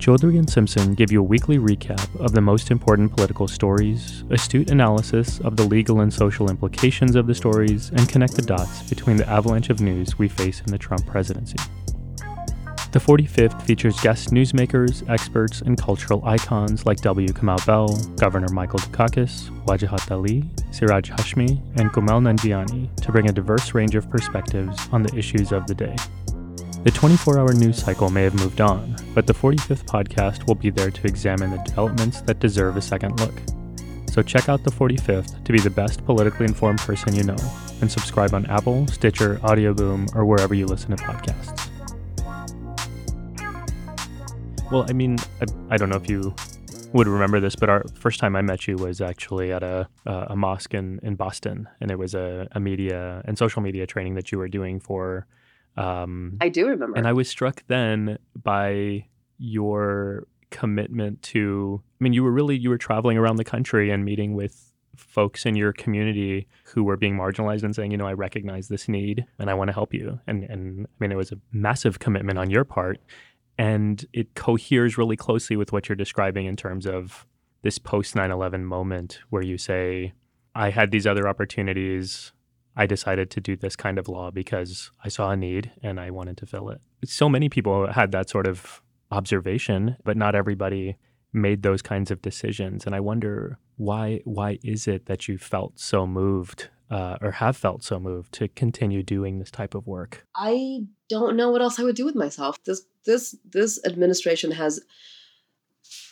Chaudry 0.00 0.38
and 0.38 0.48
Simpson 0.48 0.94
give 0.94 1.12
you 1.12 1.20
a 1.20 1.22
weekly 1.22 1.58
recap 1.58 2.18
of 2.18 2.32
the 2.32 2.40
most 2.40 2.70
important 2.70 3.14
political 3.14 3.46
stories, 3.46 4.24
astute 4.30 4.70
analysis 4.70 5.40
of 5.40 5.56
the 5.56 5.64
legal 5.64 6.00
and 6.00 6.10
social 6.10 6.48
implications 6.48 7.16
of 7.16 7.26
the 7.26 7.34
stories, 7.34 7.90
and 7.90 8.08
connect 8.08 8.34
the 8.34 8.40
dots 8.40 8.88
between 8.88 9.18
the 9.18 9.28
avalanche 9.28 9.68
of 9.68 9.82
news 9.82 10.18
we 10.18 10.26
face 10.26 10.60
in 10.60 10.68
the 10.68 10.78
Trump 10.78 11.06
presidency. 11.06 11.58
The 12.92 12.98
45th 12.98 13.60
features 13.60 14.00
guest 14.00 14.30
newsmakers, 14.30 15.06
experts, 15.10 15.60
and 15.60 15.76
cultural 15.76 16.24
icons 16.24 16.86
like 16.86 17.02
W. 17.02 17.28
Kamau 17.28 17.64
Bell, 17.66 17.94
Governor 18.16 18.48
Michael 18.54 18.78
Dukakis, 18.78 19.50
Wajahat 19.66 20.10
Ali, 20.10 20.44
Siraj 20.70 21.10
Hashmi, 21.10 21.60
and 21.78 21.92
Kumail 21.92 22.22
Nanjiani 22.22 22.96
to 23.02 23.12
bring 23.12 23.28
a 23.28 23.32
diverse 23.32 23.74
range 23.74 23.94
of 23.96 24.08
perspectives 24.08 24.88
on 24.92 25.02
the 25.02 25.14
issues 25.14 25.52
of 25.52 25.66
the 25.66 25.74
day. 25.74 25.94
The 26.82 26.90
24 26.90 27.38
hour 27.38 27.52
news 27.52 27.76
cycle 27.76 28.08
may 28.08 28.22
have 28.22 28.32
moved 28.32 28.62
on, 28.62 28.96
but 29.14 29.26
the 29.26 29.34
45th 29.34 29.84
podcast 29.84 30.46
will 30.46 30.54
be 30.54 30.70
there 30.70 30.90
to 30.90 31.06
examine 31.06 31.50
the 31.50 31.58
developments 31.58 32.22
that 32.22 32.38
deserve 32.38 32.78
a 32.78 32.80
second 32.80 33.20
look. 33.20 33.34
So 34.10 34.22
check 34.22 34.48
out 34.48 34.64
the 34.64 34.70
45th 34.70 35.44
to 35.44 35.52
be 35.52 35.60
the 35.60 35.68
best 35.68 36.02
politically 36.06 36.46
informed 36.46 36.78
person 36.78 37.14
you 37.14 37.22
know, 37.22 37.36
and 37.82 37.92
subscribe 37.92 38.32
on 38.32 38.46
Apple, 38.46 38.86
Stitcher, 38.86 39.36
Audioboom, 39.42 40.16
or 40.16 40.24
wherever 40.24 40.54
you 40.54 40.64
listen 40.64 40.96
to 40.96 41.02
podcasts. 41.02 41.68
Well, 44.72 44.86
I 44.88 44.94
mean, 44.94 45.18
I, 45.42 45.74
I 45.74 45.76
don't 45.76 45.90
know 45.90 45.98
if 45.98 46.08
you 46.08 46.34
would 46.94 47.08
remember 47.08 47.40
this, 47.40 47.56
but 47.56 47.68
our 47.68 47.84
first 47.92 48.20
time 48.20 48.34
I 48.34 48.40
met 48.40 48.66
you 48.66 48.76
was 48.76 49.02
actually 49.02 49.52
at 49.52 49.62
a 49.62 49.86
uh, 50.06 50.28
a 50.30 50.36
mosque 50.36 50.72
in, 50.72 50.98
in 51.02 51.14
Boston, 51.14 51.68
and 51.82 51.90
it 51.90 51.98
was 51.98 52.14
a, 52.14 52.48
a 52.52 52.58
media 52.58 53.20
and 53.26 53.36
social 53.36 53.60
media 53.60 53.86
training 53.86 54.14
that 54.14 54.32
you 54.32 54.38
were 54.38 54.48
doing 54.48 54.80
for 54.80 55.26
um, 55.76 56.36
I 56.40 56.48
do 56.48 56.68
remember. 56.68 56.96
And 56.96 57.06
I 57.06 57.12
was 57.12 57.28
struck 57.28 57.64
then 57.66 58.18
by 58.40 59.06
your 59.38 60.26
commitment 60.50 61.22
to 61.22 61.80
I 62.00 62.04
mean 62.04 62.12
you 62.12 62.22
were 62.22 62.32
really 62.32 62.56
you 62.56 62.70
were 62.70 62.78
traveling 62.78 63.16
around 63.16 63.36
the 63.36 63.44
country 63.44 63.90
and 63.90 64.04
meeting 64.04 64.34
with 64.34 64.72
folks 64.96 65.46
in 65.46 65.56
your 65.56 65.72
community 65.72 66.46
who 66.64 66.84
were 66.84 66.96
being 66.96 67.16
marginalized 67.16 67.62
and 67.62 67.74
saying, 67.74 67.90
you 67.90 67.96
know, 67.96 68.06
I 68.06 68.12
recognize 68.12 68.68
this 68.68 68.88
need 68.88 69.24
and 69.38 69.48
I 69.48 69.54
want 69.54 69.68
to 69.68 69.72
help 69.72 69.94
you. 69.94 70.20
And 70.26 70.44
and 70.44 70.86
I 70.86 70.96
mean 70.98 71.12
it 71.12 71.16
was 71.16 71.32
a 71.32 71.38
massive 71.52 71.98
commitment 71.98 72.38
on 72.38 72.50
your 72.50 72.64
part 72.64 73.00
and 73.56 74.04
it 74.12 74.34
coheres 74.34 74.98
really 74.98 75.16
closely 75.16 75.56
with 75.56 75.72
what 75.72 75.88
you're 75.88 75.96
describing 75.96 76.46
in 76.46 76.56
terms 76.56 76.86
of 76.86 77.26
this 77.62 77.78
post 77.78 78.14
9/11 78.14 78.64
moment 78.64 79.20
where 79.30 79.42
you 79.42 79.56
say 79.56 80.12
I 80.54 80.70
had 80.70 80.90
these 80.90 81.06
other 81.06 81.28
opportunities 81.28 82.32
I 82.76 82.86
decided 82.86 83.30
to 83.32 83.40
do 83.40 83.56
this 83.56 83.76
kind 83.76 83.98
of 83.98 84.08
law 84.08 84.30
because 84.30 84.90
I 85.04 85.08
saw 85.08 85.30
a 85.30 85.36
need 85.36 85.72
and 85.82 85.98
I 86.00 86.10
wanted 86.10 86.36
to 86.38 86.46
fill 86.46 86.70
it. 86.70 86.80
So 87.04 87.28
many 87.28 87.48
people 87.48 87.90
had 87.90 88.12
that 88.12 88.30
sort 88.30 88.46
of 88.46 88.82
observation, 89.10 89.96
but 90.04 90.16
not 90.16 90.34
everybody 90.34 90.96
made 91.32 91.62
those 91.62 91.82
kinds 91.82 92.10
of 92.10 92.22
decisions. 92.22 92.86
And 92.86 92.94
I 92.94 93.00
wonder 93.00 93.58
why 93.76 94.20
why 94.24 94.58
is 94.62 94.86
it 94.86 95.06
that 95.06 95.28
you 95.28 95.38
felt 95.38 95.78
so 95.78 96.06
moved 96.06 96.68
uh, 96.90 97.16
or 97.20 97.30
have 97.32 97.56
felt 97.56 97.84
so 97.84 97.98
moved 98.00 98.32
to 98.32 98.48
continue 98.48 99.02
doing 99.02 99.38
this 99.38 99.50
type 99.50 99.74
of 99.74 99.86
work? 99.86 100.26
I 100.34 100.80
don't 101.08 101.36
know 101.36 101.50
what 101.50 101.62
else 101.62 101.78
I 101.78 101.84
would 101.84 101.96
do 101.96 102.04
with 102.04 102.14
myself. 102.14 102.62
This 102.64 102.82
this 103.04 103.36
this 103.44 103.80
administration 103.84 104.50
has 104.52 104.80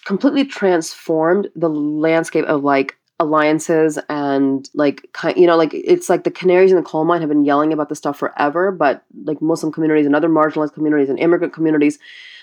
completely 0.05 0.45
transformed 0.45 1.49
the 1.55 1.69
landscape 1.69 2.45
of 2.47 2.65
like 2.65 2.98
alliances 3.21 3.99
and 4.09 4.71
like 4.75 5.09
you 5.37 5.47
know 5.47 5.57
like 5.57 5.75
it's 5.75 6.09
like 6.09 6.23
the 6.23 6.31
canaries 6.31 6.71
in 6.71 6.77
the 6.77 6.83
coal 6.83 7.05
mine 7.05 7.21
have 7.21 7.29
been 7.29 7.45
yelling 7.45 7.73
about 7.73 7.89
this 7.89 7.99
stuff 7.99 8.17
forever 8.17 8.71
but 8.71 9.03
like 9.25 9.43
muslim 9.43 9.73
communities 9.73 10.07
and 10.07 10.15
other 10.15 10.29
marginalized 10.29 10.73
communities 10.73 11.09
and 11.09 11.19
immigrant 11.19 11.53
communities 11.53 11.99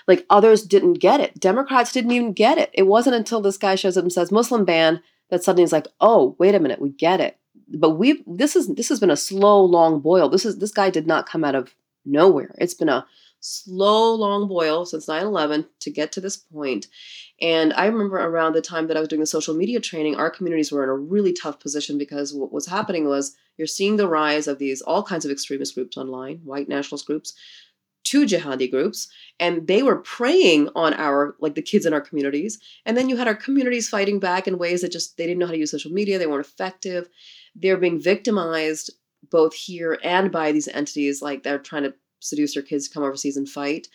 like 0.06 0.24
others 0.30 0.62
didn't 0.62 0.94
get 0.94 1.20
it. 1.20 1.38
Democrats 1.38 1.92
didn't 1.92 2.12
even 2.12 2.32
get 2.32 2.58
it. 2.58 2.70
It 2.72 2.84
wasn't 2.84 3.16
until 3.16 3.40
this 3.40 3.58
guy 3.58 3.74
shows 3.74 3.96
up 3.96 4.02
and 4.04 4.12
says 4.12 4.32
muslim 4.32 4.64
ban 4.64 5.02
that 5.30 5.42
suddenly 5.42 5.64
is 5.64 5.72
like 5.72 5.88
oh 6.00 6.36
wait 6.38 6.54
a 6.54 6.60
minute 6.60 6.80
we 6.80 6.90
get 6.90 7.20
it. 7.20 7.38
But 7.68 7.90
we 7.90 8.22
this 8.26 8.56
is 8.56 8.68
this 8.74 8.88
has 8.88 9.00
been 9.00 9.10
a 9.10 9.16
slow 9.16 9.64
long 9.64 10.00
boil. 10.00 10.28
This 10.28 10.44
is 10.44 10.58
this 10.58 10.72
guy 10.72 10.90
did 10.90 11.06
not 11.06 11.28
come 11.28 11.44
out 11.44 11.54
of 11.54 11.74
nowhere. 12.04 12.54
It's 12.58 12.74
been 12.74 12.88
a 12.88 13.06
slow 13.46 14.14
long 14.14 14.48
boil 14.48 14.84
since 14.84 15.06
9-11 15.06 15.66
to 15.80 15.90
get 15.90 16.12
to 16.12 16.20
this 16.20 16.36
point 16.36 16.86
and 17.40 17.74
I 17.74 17.86
remember 17.86 18.16
around 18.16 18.54
the 18.54 18.62
time 18.62 18.86
that 18.86 18.96
I 18.96 19.00
was 19.00 19.08
doing 19.08 19.20
the 19.20 19.26
social 19.26 19.54
media 19.54 19.78
training, 19.78 20.16
our 20.16 20.30
communities 20.30 20.72
were 20.72 20.82
in 20.82 20.88
a 20.88 20.94
really 20.94 21.32
tough 21.32 21.60
position 21.60 21.98
because 21.98 22.32
what 22.32 22.52
was 22.52 22.66
happening 22.66 23.06
was 23.08 23.36
you're 23.58 23.66
seeing 23.66 23.96
the 23.96 24.08
rise 24.08 24.46
of 24.46 24.58
these 24.58 24.80
all 24.80 25.02
kinds 25.02 25.24
of 25.24 25.30
extremist 25.30 25.74
groups 25.74 25.96
online, 25.96 26.38
white 26.44 26.68
nationalist 26.68 27.06
groups, 27.06 27.34
two 28.04 28.24
jihadi 28.24 28.70
groups, 28.70 29.08
and 29.38 29.66
they 29.66 29.82
were 29.82 29.96
preying 29.96 30.70
on 30.74 30.94
our 30.94 31.36
like 31.40 31.56
the 31.56 31.62
kids 31.62 31.84
in 31.84 31.92
our 31.92 32.00
communities. 32.00 32.58
And 32.86 32.96
then 32.96 33.10
you 33.10 33.16
had 33.16 33.28
our 33.28 33.34
communities 33.34 33.88
fighting 33.88 34.18
back 34.18 34.48
in 34.48 34.58
ways 34.58 34.80
that 34.80 34.92
just 34.92 35.18
they 35.18 35.26
didn't 35.26 35.38
know 35.38 35.46
how 35.46 35.52
to 35.52 35.58
use 35.58 35.70
social 35.70 35.92
media, 35.92 36.18
they 36.18 36.26
weren't 36.26 36.46
effective. 36.46 37.08
They're 37.54 37.76
being 37.76 38.00
victimized 38.00 38.92
both 39.30 39.54
here 39.54 39.98
and 40.02 40.30
by 40.30 40.52
these 40.52 40.68
entities 40.68 41.20
like 41.20 41.42
they're 41.42 41.58
trying 41.58 41.82
to 41.82 41.94
seduce 42.26 42.54
their 42.54 42.62
kids 42.62 42.88
to 42.88 42.94
come 42.94 43.02
overseas 43.02 43.36
and 43.36 43.48
fight 43.48 43.88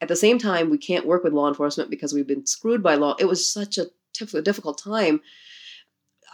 at 0.00 0.08
the 0.08 0.16
same 0.16 0.38
time, 0.38 0.70
we 0.70 0.78
can't 0.78 1.06
work 1.06 1.24
with 1.24 1.32
law 1.32 1.48
enforcement 1.48 1.90
because 1.90 2.12
we've 2.12 2.26
been 2.26 2.46
screwed 2.46 2.82
by 2.82 2.96
law. 2.96 3.16
It 3.18 3.24
was 3.26 3.50
such 3.50 3.78
a 3.78 3.86
difficult 4.42 4.78
time. 4.78 5.20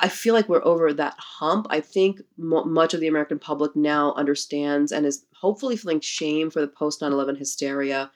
I 0.00 0.09
feel 0.09 0.35
like 0.35 0.49
we're 0.49 0.64
over 0.64 0.92
that 0.92 1.14
hump. 1.18 1.66
I 1.71 1.80
think 1.80 2.21
m- 2.38 2.73
much 2.73 2.92
of 2.92 3.00
the 3.00 3.06
American 3.06 3.38
public 3.38 3.76
now 3.76 4.14
understands 4.14 4.90
and 4.90 5.06
is 5.06 5.26
hopefully 5.35 5.76
feeling 5.76 6.00
shame 6.00 6.50
for 6.50 6.61
the 6.61 6.66
post 6.66 7.02
9 7.02 7.12
11 7.12 7.37
hysteria 7.37 8.11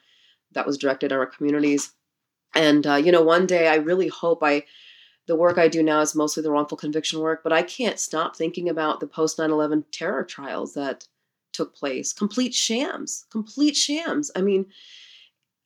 that 0.51 0.65
was 0.65 0.77
directed 0.77 1.11
at 1.11 1.17
our 1.17 1.25
communities. 1.25 1.93
And, 2.55 2.85
uh, 2.85 2.95
you 2.95 3.11
know, 3.11 3.21
one 3.21 3.45
day 3.45 3.67
I 3.67 3.75
really 3.75 4.07
hope 4.07 4.39
I, 4.41 4.63
the 5.27 5.35
work 5.35 5.57
I 5.57 5.67
do 5.67 5.83
now 5.83 6.01
is 6.01 6.15
mostly 6.15 6.43
the 6.43 6.51
wrongful 6.51 6.77
conviction 6.77 7.19
work, 7.19 7.41
but 7.43 7.53
I 7.53 7.61
can't 7.61 7.99
stop 7.99 8.35
thinking 8.35 8.67
about 8.67 8.99
the 8.99 9.07
post 9.07 9.37
9 9.37 9.49
11 9.49 9.85
terror 9.91 10.23
trials 10.23 10.73
that 10.73 11.07
took 11.57 11.75
place. 11.75 12.13
Complete 12.13 12.53
shams, 12.53 13.25
complete 13.31 13.75
shams. 13.75 14.31
I 14.35 14.41
mean, 14.41 14.67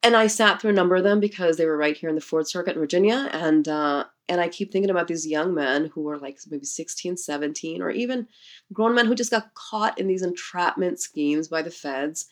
and 0.02 0.16
I 0.16 0.28
sat 0.28 0.60
through 0.60 0.72
a 0.72 0.74
number 0.74 0.96
of 0.96 1.04
them 1.04 1.20
because 1.20 1.58
they 1.58 1.66
were 1.66 1.78
right 1.78 1.96
here 1.96 2.10
in 2.10 2.16
the 2.16 2.22
Fourth 2.22 2.50
Circuit 2.50 2.76
in 2.76 2.80
Virginia, 2.80 3.30
and 3.34 3.68
uh, 3.68 4.06
and 4.28 4.42
I 4.42 4.48
keep 4.48 4.72
thinking 4.72 4.90
about 4.90 5.08
these 5.08 5.28
young 5.28 5.54
men 5.54 5.92
who 5.94 6.02
were 6.02 6.18
like 6.18 6.40
maybe 6.50 6.66
16, 6.66 7.18
17, 7.18 7.82
or 7.82 7.92
even 7.92 8.28
grown 8.74 8.96
men 8.96 9.06
who 9.06 9.14
just 9.14 9.30
got 9.30 9.54
caught 9.54 10.00
in 10.00 10.08
these 10.08 10.24
entrapment 10.24 11.00
schemes 11.00 11.50
by 11.50 11.62
the 11.62 11.70
feds, 11.70 12.28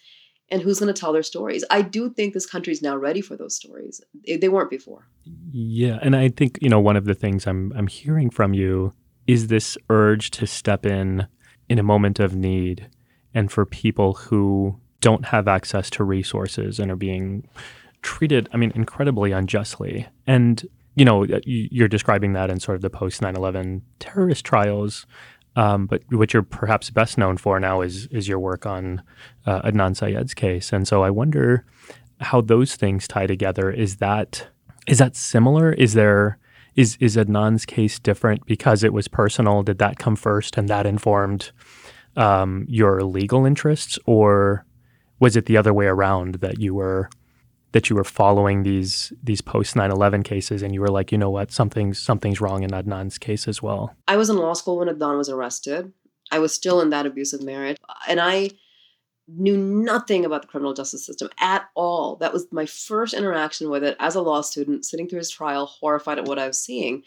and 0.49 0.61
who's 0.61 0.79
going 0.79 0.91
to 0.91 0.99
tell 0.99 1.13
their 1.13 1.21
stories. 1.21 1.63
I 1.69 1.83
do 1.83 2.09
think 2.09 2.33
this 2.33 2.47
country 2.47 2.73
is 2.73 2.81
now 2.81 2.95
ready 2.95 3.21
for 3.21 3.35
those 3.35 3.55
stories. 3.55 4.01
They 4.25 4.49
weren't 4.49 4.71
before. 4.71 5.07
Yeah, 5.51 5.99
and 6.01 6.15
I 6.15 6.29
think 6.29 6.57
you 6.61 6.69
know 6.69 6.79
one 6.79 6.97
of 6.97 7.05
the 7.05 7.13
things 7.15 7.45
I'm 7.45 7.71
I'm 7.75 7.87
hearing 7.87 8.31
from 8.31 8.55
you 8.55 8.93
is 9.27 9.45
this 9.45 9.77
urge 9.91 10.31
to 10.31 10.47
step 10.47 10.87
in 10.87 11.27
in 11.69 11.77
a 11.77 11.83
moment 11.83 12.19
of 12.19 12.35
need, 12.35 12.89
and 13.33 13.51
for 13.51 13.65
people 13.65 14.13
who 14.13 14.79
don't 15.01 15.25
have 15.25 15.47
access 15.47 15.89
to 15.91 16.03
resources 16.03 16.79
and 16.79 16.91
are 16.91 16.95
being 16.95 17.47
treated, 18.01 18.49
I 18.53 18.57
mean, 18.57 18.71
incredibly 18.75 19.31
unjustly. 19.31 20.07
And 20.27 20.65
you 20.95 21.05
know, 21.05 21.25
you're 21.45 21.87
describing 21.87 22.33
that 22.33 22.49
in 22.49 22.59
sort 22.59 22.75
of 22.75 22.81
the 22.81 22.89
post 22.89 23.21
9/11 23.21 23.81
terrorist 23.99 24.45
trials. 24.45 25.05
Um, 25.55 25.87
but 25.87 26.03
what 26.09 26.33
you're 26.33 26.43
perhaps 26.43 26.89
best 26.89 27.17
known 27.17 27.37
for 27.37 27.59
now 27.59 27.81
is 27.81 28.07
is 28.07 28.27
your 28.27 28.39
work 28.39 28.65
on 28.65 29.01
uh, 29.45 29.61
Adnan 29.61 29.95
Syed's 29.95 30.33
case, 30.33 30.73
and 30.73 30.87
so 30.87 31.03
I 31.03 31.09
wonder 31.09 31.65
how 32.19 32.41
those 32.41 32.75
things 32.75 33.07
tie 33.07 33.27
together. 33.27 33.71
Is 33.71 33.97
that 33.97 34.47
is 34.87 34.97
that 34.97 35.15
similar? 35.15 35.71
Is 35.71 35.93
there 35.93 36.37
is 36.75 36.97
is 36.99 37.15
Adnan's 37.15 37.65
case 37.65 37.99
different 37.99 38.45
because 38.45 38.83
it 38.83 38.93
was 38.93 39.07
personal? 39.07 39.63
Did 39.63 39.77
that 39.79 39.99
come 39.99 40.15
first, 40.15 40.57
and 40.57 40.67
that 40.67 40.85
informed 40.85 41.51
um, 42.15 42.65
your 42.67 43.03
legal 43.03 43.45
interests, 43.45 43.99
or 44.05 44.65
was 45.19 45.35
it 45.35 45.45
the 45.45 45.57
other 45.57 45.73
way 45.73 45.85
around 45.85 46.35
that 46.35 46.59
you 46.59 46.73
were 46.73 47.09
that 47.71 47.89
you 47.89 47.95
were 47.95 48.03
following 48.03 48.63
these 48.63 49.13
these 49.23 49.41
post 49.41 49.75
9/11 49.75 50.23
cases 50.23 50.61
and 50.61 50.73
you 50.73 50.81
were 50.81 50.89
like, 50.89 51.11
you 51.11 51.17
know 51.17 51.29
what, 51.29 51.51
something's 51.51 51.99
something's 51.99 52.41
wrong 52.41 52.63
in 52.63 52.71
Adnan's 52.71 53.17
case 53.17 53.47
as 53.47 53.61
well. 53.61 53.95
I 54.07 54.17
was 54.17 54.29
in 54.29 54.37
law 54.37 54.53
school 54.53 54.77
when 54.77 54.87
Adnan 54.87 55.17
was 55.17 55.29
arrested. 55.29 55.93
I 56.31 56.39
was 56.39 56.53
still 56.53 56.81
in 56.81 56.89
that 56.91 57.05
abusive 57.05 57.41
marriage 57.41 57.77
and 58.07 58.19
I 58.19 58.51
knew 59.37 59.57
nothing 59.57 60.25
about 60.25 60.41
the 60.41 60.47
criminal 60.47 60.73
justice 60.73 61.05
system 61.05 61.29
at 61.39 61.69
all. 61.75 62.15
That 62.17 62.33
was 62.33 62.47
my 62.51 62.65
first 62.65 63.13
interaction 63.13 63.69
with 63.69 63.83
it 63.83 63.95
as 63.99 64.15
a 64.15 64.21
law 64.21 64.41
student, 64.41 64.85
sitting 64.85 65.07
through 65.07 65.19
his 65.19 65.29
trial, 65.29 65.65
horrified 65.65 66.17
at 66.17 66.25
what 66.25 66.39
I 66.39 66.47
was 66.47 66.59
seeing. 66.59 67.03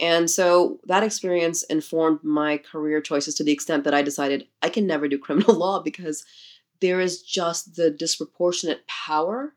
And 0.00 0.30
so 0.30 0.80
that 0.86 1.02
experience 1.02 1.62
informed 1.64 2.20
my 2.22 2.58
career 2.58 3.00
choices 3.00 3.34
to 3.36 3.44
the 3.44 3.52
extent 3.52 3.84
that 3.84 3.94
I 3.94 4.02
decided 4.02 4.48
I 4.62 4.68
can 4.68 4.86
never 4.86 5.08
do 5.08 5.18
criminal 5.26 5.54
law 5.54 5.82
because 5.82 6.24
there 6.80 7.00
is 7.00 7.22
just 7.22 7.76
the 7.76 7.90
disproportionate 7.90 8.86
power 8.86 9.54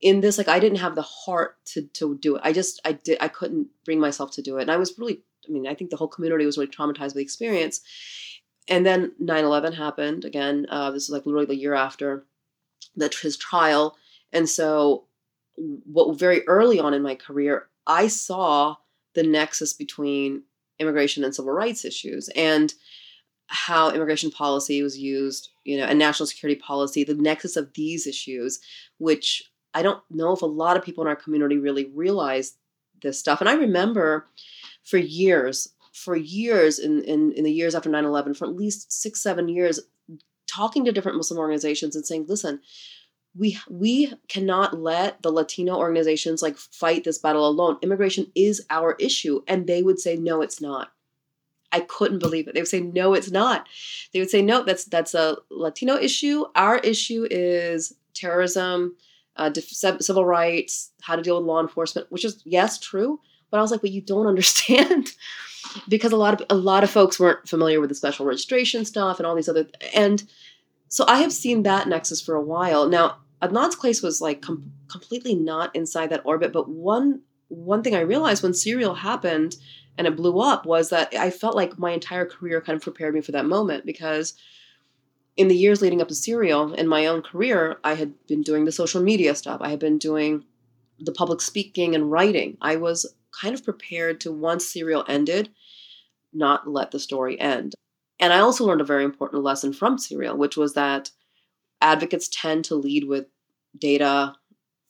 in 0.00 0.20
this 0.20 0.38
like 0.38 0.48
i 0.48 0.60
didn't 0.60 0.78
have 0.78 0.94
the 0.94 1.02
heart 1.02 1.56
to 1.64 1.82
to 1.88 2.16
do 2.18 2.36
it 2.36 2.42
i 2.44 2.52
just 2.52 2.80
i 2.84 2.92
did 2.92 3.18
i 3.20 3.28
couldn't 3.28 3.66
bring 3.84 3.98
myself 3.98 4.30
to 4.30 4.42
do 4.42 4.56
it 4.56 4.62
and 4.62 4.70
i 4.70 4.76
was 4.76 4.96
really 4.98 5.20
i 5.48 5.50
mean 5.50 5.66
i 5.66 5.74
think 5.74 5.90
the 5.90 5.96
whole 5.96 6.08
community 6.08 6.46
was 6.46 6.56
really 6.56 6.70
traumatized 6.70 7.08
by 7.08 7.14
the 7.14 7.20
experience 7.20 7.80
and 8.68 8.84
then 8.84 9.12
9-11 9.22 9.74
happened 9.74 10.24
again 10.24 10.66
uh, 10.70 10.90
this 10.90 11.04
is 11.04 11.10
like 11.10 11.26
literally 11.26 11.46
the 11.46 11.56
year 11.56 11.74
after 11.74 12.24
that 12.96 13.14
his 13.14 13.36
trial 13.36 13.96
and 14.32 14.48
so 14.48 15.04
what 15.56 16.18
very 16.18 16.46
early 16.46 16.78
on 16.78 16.94
in 16.94 17.02
my 17.02 17.14
career 17.14 17.68
i 17.86 18.06
saw 18.06 18.76
the 19.14 19.22
nexus 19.22 19.72
between 19.72 20.42
immigration 20.78 21.24
and 21.24 21.34
civil 21.34 21.52
rights 21.52 21.84
issues 21.84 22.28
and 22.36 22.74
how 23.48 23.90
immigration 23.90 24.30
policy 24.30 24.82
was 24.82 24.98
used 24.98 25.50
you 25.64 25.76
know 25.76 25.84
and 25.84 25.98
national 25.98 26.26
security 26.26 26.60
policy 26.60 27.02
the 27.02 27.14
nexus 27.14 27.56
of 27.56 27.72
these 27.74 28.06
issues 28.06 28.60
which 28.98 29.50
I 29.74 29.82
don't 29.82 30.02
know 30.10 30.32
if 30.32 30.42
a 30.42 30.46
lot 30.46 30.76
of 30.76 30.84
people 30.84 31.02
in 31.04 31.08
our 31.08 31.16
community 31.16 31.58
really 31.58 31.86
realize 31.94 32.54
this 33.02 33.18
stuff. 33.18 33.40
And 33.40 33.48
I 33.48 33.54
remember 33.54 34.26
for 34.82 34.98
years, 34.98 35.68
for 35.98 36.16
years 36.16 36.78
in, 36.78 37.02
in, 37.02 37.32
in 37.32 37.44
the 37.44 37.52
years 37.52 37.74
after 37.74 37.88
9 37.88 38.04
11, 38.04 38.34
for 38.34 38.46
at 38.46 38.54
least 38.54 38.92
six, 38.92 39.22
seven 39.22 39.48
years, 39.48 39.80
talking 40.46 40.84
to 40.84 40.92
different 40.92 41.16
Muslim 41.16 41.38
organizations 41.38 41.94
and 41.94 42.06
saying, 42.06 42.26
listen, 42.28 42.60
we 43.36 43.58
we 43.68 44.12
cannot 44.28 44.80
let 44.80 45.22
the 45.22 45.30
Latino 45.30 45.76
organizations 45.76 46.42
like 46.42 46.56
fight 46.56 47.04
this 47.04 47.18
battle 47.18 47.46
alone. 47.46 47.78
Immigration 47.82 48.30
is 48.34 48.64
our 48.70 48.96
issue. 48.98 49.42
And 49.46 49.66
they 49.66 49.82
would 49.82 50.00
say, 50.00 50.16
no, 50.16 50.42
it's 50.42 50.60
not. 50.60 50.92
I 51.70 51.80
couldn't 51.80 52.20
believe 52.20 52.48
it. 52.48 52.54
They 52.54 52.60
would 52.60 52.68
say, 52.68 52.80
no, 52.80 53.12
it's 53.12 53.30
not. 53.30 53.68
They 54.12 54.20
would 54.20 54.30
say, 54.30 54.42
no, 54.42 54.64
that's 54.64 54.84
that's 54.84 55.14
a 55.14 55.36
Latino 55.50 55.96
issue. 55.96 56.46
Our 56.54 56.78
issue 56.78 57.26
is 57.30 57.94
terrorism, 58.14 58.96
uh, 59.36 59.52
civil 59.52 60.24
rights, 60.24 60.92
how 61.02 61.16
to 61.16 61.22
deal 61.22 61.36
with 61.36 61.46
law 61.46 61.60
enforcement, 61.60 62.10
which 62.10 62.24
is 62.24 62.42
yes 62.44 62.78
true, 62.78 63.20
but 63.50 63.58
I 63.58 63.60
was 63.60 63.70
like, 63.70 63.80
but 63.80 63.90
you 63.90 64.00
don't 64.00 64.26
understand 64.34 65.12
because 65.88 66.12
a 66.12 66.16
lot 66.16 66.40
of 66.40 66.46
a 66.50 66.54
lot 66.54 66.84
of 66.84 66.90
folks 66.90 67.20
weren't 67.20 67.48
familiar 67.48 67.80
with 67.80 67.88
the 67.88 67.94
special 67.94 68.26
registration 68.26 68.84
stuff 68.84 69.18
and 69.18 69.26
all 69.26 69.34
these 69.34 69.48
other 69.48 69.66
and 69.94 70.24
so 70.88 71.04
I 71.06 71.18
have 71.18 71.32
seen 71.32 71.62
that 71.64 71.86
nexus 71.86 72.22
for 72.22 72.34
a 72.34 72.42
while 72.42 72.88
now. 72.88 73.18
Adnan's 73.42 73.76
case 73.76 74.02
was 74.02 74.20
like 74.20 74.42
com- 74.42 74.72
completely 74.88 75.34
not 75.34 75.74
inside 75.76 76.10
that 76.10 76.22
orbit, 76.24 76.52
but 76.52 76.68
one 76.68 77.20
one 77.48 77.82
thing 77.82 77.94
I 77.94 78.00
realized 78.00 78.42
when 78.42 78.54
Serial 78.54 78.94
happened 78.94 79.56
and 79.96 80.06
it 80.06 80.16
blew 80.16 80.40
up 80.40 80.66
was 80.66 80.90
that 80.90 81.14
I 81.14 81.30
felt 81.30 81.56
like 81.56 81.78
my 81.78 81.90
entire 81.90 82.26
career 82.26 82.60
kind 82.60 82.76
of 82.76 82.82
prepared 82.82 83.14
me 83.14 83.20
for 83.20 83.32
that 83.32 83.46
moment 83.46 83.86
because 83.86 84.34
in 85.36 85.48
the 85.48 85.56
years 85.56 85.80
leading 85.80 86.00
up 86.00 86.08
to 86.08 86.14
Serial 86.14 86.74
in 86.74 86.88
my 86.88 87.06
own 87.06 87.22
career, 87.22 87.78
I 87.84 87.94
had 87.94 88.14
been 88.26 88.42
doing 88.42 88.64
the 88.64 88.72
social 88.72 89.02
media 89.02 89.34
stuff. 89.34 89.60
I 89.60 89.70
had 89.70 89.78
been 89.78 89.98
doing 89.98 90.44
the 90.98 91.12
public 91.12 91.40
speaking 91.40 91.94
and 91.94 92.10
writing. 92.10 92.58
I 92.60 92.76
was 92.76 93.06
kind 93.40 93.54
of 93.54 93.64
prepared 93.64 94.20
to 94.20 94.32
once 94.32 94.66
Serial 94.66 95.04
ended, 95.08 95.50
not 96.32 96.68
let 96.68 96.90
the 96.90 96.98
story 96.98 97.38
end. 97.40 97.74
And 98.20 98.32
I 98.32 98.40
also 98.40 98.64
learned 98.64 98.80
a 98.80 98.84
very 98.84 99.04
important 99.04 99.42
lesson 99.42 99.72
from 99.72 99.98
Serial, 99.98 100.36
which 100.36 100.56
was 100.56 100.74
that 100.74 101.10
advocates 101.80 102.28
tend 102.32 102.64
to 102.66 102.74
lead 102.74 103.04
with 103.04 103.26
data, 103.76 104.34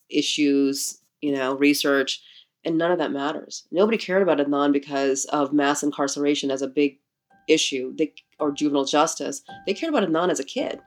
issues, 0.09 0.99
you 1.21 1.31
know, 1.31 1.55
research, 1.55 2.21
and 2.65 2.77
none 2.77 2.91
of 2.91 2.97
that 2.97 3.11
matters. 3.11 3.67
Nobody 3.71 3.97
cared 3.97 4.23
about 4.23 4.39
Adnan 4.39 4.73
because 4.73 5.25
of 5.25 5.53
mass 5.53 5.83
incarceration 5.83 6.51
as 6.51 6.61
a 6.61 6.67
big 6.67 6.99
issue 7.47 7.93
they, 7.97 8.13
or 8.39 8.51
juvenile 8.51 8.85
justice. 8.85 9.41
They 9.65 9.73
cared 9.73 9.93
about 9.93 10.09
Adnan 10.09 10.29
as 10.29 10.39
a 10.39 10.43
kid. 10.43 10.79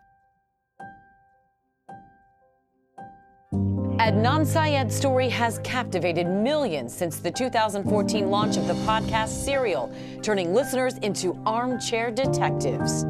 Adnan 3.52 4.46
Syed's 4.46 4.96
story 4.96 5.28
has 5.28 5.58
captivated 5.58 6.26
millions 6.26 6.94
since 6.94 7.18
the 7.18 7.30
2014 7.30 8.30
launch 8.30 8.56
of 8.56 8.66
the 8.66 8.72
podcast 8.84 9.28
Serial, 9.28 9.92
turning 10.22 10.54
listeners 10.54 10.96
into 10.98 11.40
armchair 11.44 12.10
detectives. 12.10 13.02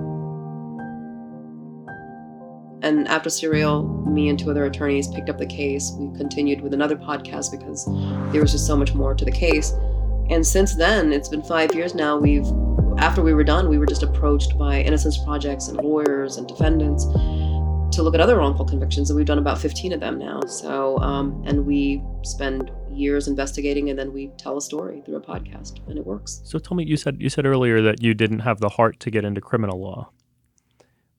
And 2.82 3.06
after 3.06 3.30
Serial, 3.30 3.84
me 4.06 4.28
and 4.28 4.38
two 4.38 4.50
other 4.50 4.64
attorneys 4.64 5.06
picked 5.06 5.30
up 5.30 5.38
the 5.38 5.46
case. 5.46 5.92
We 5.96 6.14
continued 6.18 6.60
with 6.60 6.74
another 6.74 6.96
podcast 6.96 7.52
because 7.52 7.86
there 8.32 8.42
was 8.42 8.50
just 8.50 8.66
so 8.66 8.76
much 8.76 8.92
more 8.92 9.14
to 9.14 9.24
the 9.24 9.32
case. 9.32 9.72
And 10.28 10.44
since 10.44 10.74
then, 10.74 11.12
it's 11.12 11.28
been 11.28 11.42
five 11.42 11.74
years 11.74 11.94
now, 11.94 12.18
we've 12.18 12.46
after 12.98 13.22
we 13.22 13.32
were 13.32 13.44
done, 13.44 13.68
we 13.68 13.78
were 13.78 13.86
just 13.86 14.02
approached 14.02 14.58
by 14.58 14.80
Innocence 14.80 15.16
Projects 15.16 15.68
and 15.68 15.78
lawyers 15.78 16.36
and 16.36 16.46
defendants 16.46 17.06
to 17.92 18.02
look 18.02 18.14
at 18.14 18.20
other 18.20 18.36
wrongful 18.36 18.64
convictions, 18.64 19.10
and 19.10 19.16
we've 19.16 19.26
done 19.26 19.38
about 19.38 19.58
15 19.58 19.92
of 19.92 20.00
them 20.00 20.18
now. 20.18 20.40
So, 20.42 20.98
um, 20.98 21.42
and 21.46 21.66
we 21.66 22.02
spend 22.22 22.70
years 22.90 23.28
investigating, 23.28 23.90
and 23.90 23.98
then 23.98 24.12
we 24.12 24.28
tell 24.38 24.56
a 24.56 24.62
story 24.62 25.02
through 25.04 25.16
a 25.16 25.20
podcast, 25.20 25.86
and 25.88 25.98
it 25.98 26.06
works. 26.06 26.40
So, 26.44 26.58
tell 26.58 26.76
me, 26.76 26.84
you 26.84 26.96
said 26.96 27.16
you 27.20 27.28
said 27.28 27.46
earlier 27.46 27.80
that 27.82 28.02
you 28.02 28.14
didn't 28.14 28.40
have 28.40 28.60
the 28.60 28.70
heart 28.70 29.00
to 29.00 29.10
get 29.10 29.24
into 29.24 29.40
criminal 29.40 29.80
law, 29.80 30.10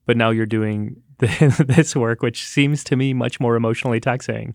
but 0.06 0.16
now 0.16 0.30
you're 0.30 0.46
doing 0.46 1.02
this 1.18 1.94
work, 1.94 2.22
which 2.22 2.44
seems 2.46 2.84
to 2.84 2.96
me 2.96 3.14
much 3.14 3.40
more 3.40 3.56
emotionally 3.56 4.00
taxing. 4.00 4.54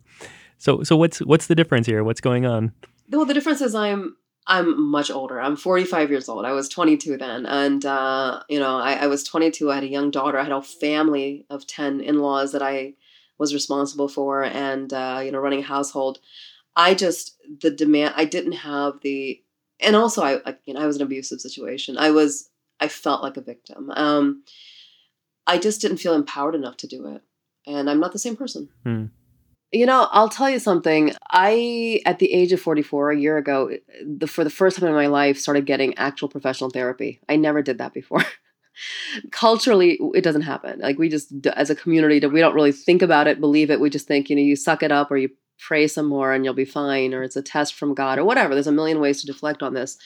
So, 0.58 0.84
so 0.84 0.96
what's 0.98 1.20
what's 1.20 1.48
the 1.48 1.56
difference 1.56 1.88
here? 1.88 2.04
What's 2.04 2.22
going 2.22 2.46
on? 2.46 2.74
Well, 3.10 3.26
the 3.26 3.34
difference 3.34 3.62
is 3.62 3.74
I'm 3.74 4.16
I'm 4.50 4.90
much 4.90 5.12
older. 5.12 5.40
I'm 5.40 5.56
45 5.56 6.10
years 6.10 6.28
old. 6.28 6.44
I 6.44 6.54
was 6.54 6.68
22 6.68 7.18
then. 7.18 7.46
And, 7.46 7.86
uh, 7.86 8.42
you 8.50 8.60
know, 8.60 8.78
I, 8.78 8.94
I, 8.94 9.08
was 9.08 9.24
22. 9.24 9.72
I 9.72 9.76
had 9.76 9.84
a 9.84 9.88
young 9.88 10.10
daughter. 10.10 10.40
I 10.40 10.44
had 10.44 10.52
a 10.52 10.62
family 10.64 11.46
of 11.52 11.68
10 11.68 12.02
in 12.02 12.20
laws 12.20 12.52
that 12.54 12.64
I 12.64 12.96
was 13.38 13.54
responsible 13.54 14.08
for 14.08 14.44
and, 14.44 14.92
uh, 14.92 15.22
you 15.24 15.32
know, 15.32 15.38
running 15.38 15.60
a 15.60 15.68
household. 15.68 16.18
I 16.76 16.96
just, 16.96 17.38
the 17.62 17.70
demand, 17.70 18.16
I 18.18 18.26
didn't 18.26 18.54
have 18.54 19.02
the, 19.02 19.40
and 19.80 19.96
also 19.96 20.24
I, 20.24 20.40
I 20.44 20.56
you 20.66 20.74
know, 20.74 20.82
I 20.82 20.88
was 20.88 20.96
in 20.96 21.04
an 21.04 21.08
abusive 21.08 21.42
situation. 21.42 22.00
I 22.00 22.10
was, 22.10 22.50
I 22.80 22.88
felt 22.88 23.22
like 23.22 23.38
a 23.38 23.42
victim. 23.42 23.92
Um, 23.96 24.44
I 25.46 25.60
just 25.60 25.80
didn't 25.80 25.98
feel 25.98 26.16
empowered 26.16 26.56
enough 26.56 26.78
to 26.78 26.88
do 26.88 27.06
it. 27.06 27.22
And 27.68 27.88
I'm 27.88 28.00
not 28.00 28.14
the 28.14 28.20
same 28.20 28.36
person. 28.36 28.70
Hmm. 28.84 29.06
You 29.72 29.86
know, 29.86 30.08
I'll 30.12 30.30
tell 30.30 30.50
you 30.50 30.60
something. 30.60 31.14
I, 31.30 32.02
at 32.06 32.20
the 32.20 32.34
age 32.34 32.52
of 32.52 32.60
44, 32.60 33.12
a 33.12 33.18
year 33.20 33.38
ago, 33.38 33.72
the, 34.04 34.26
for 34.26 34.44
the 34.44 34.50
first 34.50 34.80
time 34.80 34.90
in 34.90 34.96
my 34.96 35.08
life, 35.08 35.38
started 35.38 35.68
getting 35.68 35.96
actual 35.98 36.28
professional 36.28 36.72
therapy. 36.72 37.20
I 37.30 37.36
never 37.36 37.62
did 37.62 37.78
that 37.78 37.94
before. 37.94 38.24
Culturally, 39.32 40.00
it 40.16 40.24
doesn't 40.24 40.42
happen. 40.42 40.80
Like, 40.80 40.98
we 40.98 41.08
just, 41.08 41.46
as 41.56 41.70
a 41.70 41.76
community, 41.76 42.26
we 42.26 42.40
don't 42.40 42.56
really 42.56 42.72
think 42.72 43.04
about 43.04 43.28
it, 43.28 43.40
believe 43.40 43.70
it. 43.70 43.80
We 43.80 43.92
just 43.92 44.08
think, 44.08 44.30
you 44.30 44.36
know, 44.36 44.42
you 44.42 44.56
suck 44.56 44.82
it 44.82 44.92
up 44.92 45.12
or 45.12 45.18
you 45.18 45.30
pray 45.60 45.88
some 45.88 46.08
more 46.08 46.34
and 46.34 46.44
you'll 46.44 46.54
be 46.56 46.66
fine, 46.66 47.14
or 47.14 47.22
it's 47.22 47.36
a 47.36 47.42
test 47.42 47.76
from 47.76 47.94
God, 47.94 48.18
or 48.18 48.26
whatever. 48.26 48.56
There's 48.56 48.68
a 48.68 48.72
million 48.72 49.00
ways 49.00 49.22
to 49.22 49.28
deflect 49.28 49.62
on 49.62 49.74
this. 49.74 49.98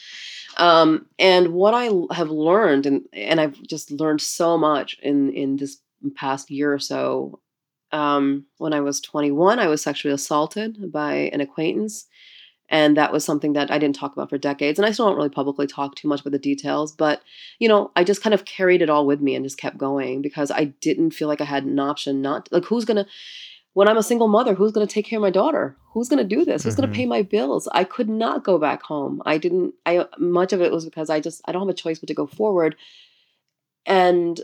Um, 0.58 1.06
and 1.18 1.54
what 1.54 1.74
I 1.74 1.90
have 2.14 2.30
learned, 2.30 2.86
and, 2.86 3.04
and 3.14 3.40
I've 3.40 3.62
just 3.64 3.92
learned 3.92 4.22
so 4.22 4.58
much 4.58 4.98
in, 5.02 5.32
in 5.34 5.56
this 5.56 5.78
past 6.16 6.52
year 6.52 6.74
or 6.74 6.80
so 6.80 7.40
Um, 7.94 8.48
when 8.58 8.74
I 8.74 8.82
was 8.82 9.00
21, 9.00 9.60
I 9.60 9.68
was 9.68 9.82
sexually 9.82 10.14
assaulted 10.14 10.92
by 10.92 11.14
an 11.32 11.40
acquaintance. 11.40 12.08
And 12.70 12.98
that 12.98 13.14
was 13.14 13.24
something 13.24 13.54
that 13.54 13.70
I 13.70 13.78
didn't 13.78 13.96
talk 13.98 14.14
about 14.14 14.32
for 14.32 14.38
decades. 14.40 14.80
And 14.80 14.86
I 14.86 14.92
still 14.92 15.06
don't 15.06 15.16
really 15.16 15.30
publicly 15.30 15.68
talk 15.68 15.96
too 15.96 16.08
much 16.08 16.22
about 16.22 16.32
the 16.32 16.40
details. 16.40 16.92
But, 16.92 17.22
you 17.60 17.68
know, 17.68 17.92
I 17.96 18.04
just 18.04 18.24
kind 18.24 18.34
of 18.34 18.46
carried 18.46 18.82
it 18.82 18.90
all 18.90 19.06
with 19.06 19.22
me 19.22 19.36
and 19.36 19.46
just 19.46 19.60
kept 19.60 19.78
going 19.78 20.24
because 20.24 20.50
I 20.50 20.66
didn't 20.82 21.12
feel 21.12 21.28
like 21.28 21.40
I 21.40 21.46
had 21.46 21.66
an 21.66 21.80
option 21.80 22.22
not, 22.24 22.50
like, 22.52 22.66
who's 22.66 22.84
going 22.84 22.98
to, 22.98 23.06
when 23.74 23.88
I'm 23.88 23.98
a 23.98 24.04
single 24.04 24.28
mother, 24.28 24.56
who's 24.56 24.72
going 24.72 24.88
to 24.88 24.92
take 24.92 25.06
care 25.06 25.20
of 25.20 25.22
my 25.22 25.30
daughter? 25.30 25.78
Who's 25.94 26.10
going 26.10 26.28
to 26.28 26.36
do 26.36 26.46
this? 26.46 26.64
Who's 26.64 26.74
mm-hmm. 26.74 26.82
going 26.82 26.94
to 26.94 26.98
pay 26.98 27.06
my 27.06 27.22
bills? 27.22 27.68
I 27.74 27.84
could 27.84 28.10
not 28.10 28.44
go 28.44 28.58
back 28.58 28.82
home. 28.82 29.22
I 29.24 29.38
didn't, 29.38 29.76
I, 29.86 30.06
much 30.18 30.52
of 30.52 30.62
it 30.62 30.72
was 30.72 30.84
because 30.86 31.12
I 31.12 31.20
just, 31.20 31.42
I 31.46 31.52
don't 31.52 31.62
have 31.62 31.70
a 31.70 31.78
choice 31.78 32.00
but 32.00 32.08
to 32.08 32.16
go 32.16 32.26
forward. 32.26 32.76
And 33.86 34.42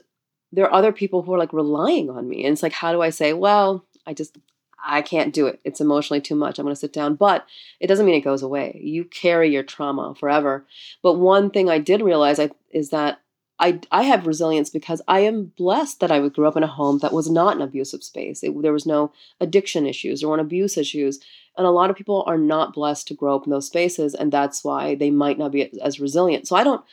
there 0.51 0.65
are 0.65 0.73
other 0.73 0.91
people 0.91 1.21
who 1.21 1.33
are 1.33 1.37
like 1.37 1.53
relying 1.53 2.09
on 2.09 2.27
me. 2.27 2.45
And 2.45 2.53
it's 2.53 2.63
like, 2.63 2.73
how 2.73 2.91
do 2.91 3.01
I 3.01 3.09
say, 3.09 3.33
well, 3.33 3.85
I 4.05 4.13
just, 4.13 4.37
I 4.83 5.01
can't 5.01 5.33
do 5.33 5.45
it. 5.47 5.59
It's 5.63 5.81
emotionally 5.81 6.21
too 6.21 6.35
much. 6.35 6.57
I'm 6.57 6.65
going 6.65 6.73
to 6.73 6.79
sit 6.79 6.93
down. 6.93 7.15
But 7.15 7.45
it 7.79 7.87
doesn't 7.87 8.05
mean 8.05 8.15
it 8.15 8.21
goes 8.21 8.41
away. 8.41 8.79
You 8.81 9.05
carry 9.05 9.51
your 9.51 9.63
trauma 9.63 10.15
forever. 10.15 10.65
But 11.03 11.13
one 11.13 11.51
thing 11.51 11.69
I 11.69 11.79
did 11.79 12.01
realize 12.01 12.39
I, 12.39 12.51
is 12.71 12.89
that 12.89 13.21
I, 13.59 13.81
I 13.91 14.03
have 14.03 14.25
resilience 14.25 14.69
because 14.69 15.01
I 15.07 15.19
am 15.19 15.51
blessed 15.57 15.99
that 15.99 16.11
I 16.11 16.19
would 16.19 16.33
grew 16.33 16.47
up 16.47 16.55
in 16.55 16.63
a 16.63 16.67
home 16.67 16.99
that 16.99 17.11
was 17.11 17.29
not 17.29 17.57
an 17.57 17.61
abusive 17.61 18.03
space. 18.03 18.41
It, 18.41 18.59
there 18.61 18.71
was 18.71 18.85
no 18.85 19.11
addiction 19.41 19.85
issues, 19.85 20.21
there 20.21 20.29
weren't 20.29 20.41
abuse 20.41 20.77
issues. 20.77 21.19
And 21.57 21.67
a 21.67 21.71
lot 21.71 21.89
of 21.89 21.97
people 21.97 22.23
are 22.25 22.37
not 22.37 22.73
blessed 22.73 23.09
to 23.09 23.13
grow 23.13 23.35
up 23.35 23.45
in 23.45 23.51
those 23.51 23.67
spaces. 23.67 24.15
And 24.15 24.31
that's 24.31 24.63
why 24.63 24.95
they 24.95 25.11
might 25.11 25.37
not 25.37 25.51
be 25.51 25.77
as 25.81 25.99
resilient. 25.99 26.47
So 26.47 26.55
I 26.55 26.63
don't 26.63 26.85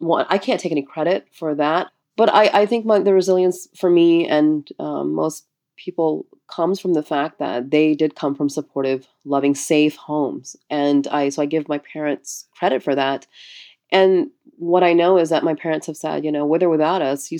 want, 0.00 0.28
I 0.30 0.36
can't 0.36 0.60
take 0.60 0.72
any 0.72 0.82
credit 0.82 1.28
for 1.32 1.54
that 1.54 1.90
but 2.20 2.28
I, 2.34 2.50
I 2.52 2.66
think 2.66 2.84
my, 2.84 2.98
the 2.98 3.14
resilience 3.14 3.66
for 3.74 3.88
me 3.88 4.28
and 4.28 4.68
um, 4.78 5.14
most 5.14 5.46
people 5.78 6.26
comes 6.48 6.78
from 6.78 6.92
the 6.92 7.02
fact 7.02 7.38
that 7.38 7.70
they 7.70 7.94
did 7.94 8.14
come 8.14 8.34
from 8.34 8.50
supportive, 8.50 9.08
loving, 9.24 9.54
safe 9.54 9.96
homes, 9.96 10.54
and 10.68 11.06
I 11.06 11.30
so 11.30 11.40
I 11.40 11.46
give 11.46 11.66
my 11.66 11.78
parents 11.78 12.46
credit 12.58 12.82
for 12.82 12.94
that. 12.94 13.26
And 13.90 14.28
what 14.58 14.82
I 14.82 14.92
know 14.92 15.16
is 15.16 15.30
that 15.30 15.44
my 15.44 15.54
parents 15.54 15.86
have 15.86 15.96
said, 15.96 16.22
you 16.22 16.30
know, 16.30 16.44
with 16.44 16.62
or 16.62 16.68
without 16.68 17.00
us, 17.00 17.32
you, 17.32 17.38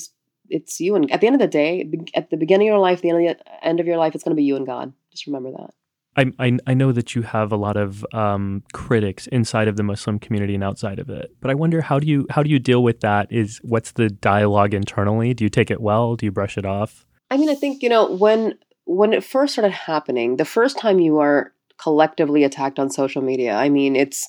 it's 0.48 0.80
you 0.80 0.94
and 0.94 1.12
at 1.12 1.20
the 1.20 1.26
end 1.26 1.36
of 1.36 1.42
the 1.42 1.46
day, 1.46 1.86
at 2.14 2.30
the 2.30 2.38
beginning 2.38 2.68
of 2.68 2.72
your 2.72 2.78
life, 2.78 3.02
the 3.02 3.10
end 3.10 3.26
of, 3.26 3.36
the 3.36 3.66
end 3.66 3.80
of 3.80 3.86
your 3.86 3.98
life, 3.98 4.14
it's 4.14 4.24
going 4.24 4.34
to 4.34 4.40
be 4.40 4.44
you 4.44 4.56
and 4.56 4.64
God. 4.64 4.94
Just 5.10 5.26
remember 5.26 5.50
that. 5.50 5.74
I, 6.16 6.32
I, 6.38 6.58
I 6.66 6.74
know 6.74 6.90
that 6.92 7.14
you 7.14 7.22
have 7.22 7.52
a 7.52 7.56
lot 7.56 7.76
of 7.76 8.04
um, 8.12 8.64
critics 8.72 9.26
inside 9.28 9.68
of 9.68 9.76
the 9.76 9.82
Muslim 9.82 10.18
community 10.18 10.54
and 10.54 10.64
outside 10.64 10.98
of 10.98 11.08
it, 11.08 11.34
but 11.40 11.50
I 11.50 11.54
wonder 11.54 11.80
how 11.80 12.00
do 12.00 12.06
you 12.06 12.26
how 12.30 12.42
do 12.42 12.50
you 12.50 12.58
deal 12.58 12.82
with 12.82 13.00
that? 13.00 13.28
Is 13.30 13.60
what's 13.62 13.92
the 13.92 14.10
dialogue 14.10 14.74
internally? 14.74 15.34
Do 15.34 15.44
you 15.44 15.50
take 15.50 15.70
it 15.70 15.80
well? 15.80 16.16
Do 16.16 16.26
you 16.26 16.32
brush 16.32 16.58
it 16.58 16.66
off? 16.66 17.06
I 17.30 17.36
mean, 17.36 17.48
I 17.48 17.54
think 17.54 17.82
you 17.82 17.88
know 17.88 18.10
when 18.10 18.58
when 18.86 19.12
it 19.12 19.22
first 19.22 19.52
started 19.52 19.72
happening, 19.72 20.36
the 20.36 20.44
first 20.44 20.78
time 20.78 20.98
you 20.98 21.18
are 21.18 21.52
collectively 21.78 22.42
attacked 22.42 22.78
on 22.78 22.90
social 22.90 23.22
media, 23.22 23.54
I 23.54 23.68
mean, 23.68 23.94
it's 23.94 24.28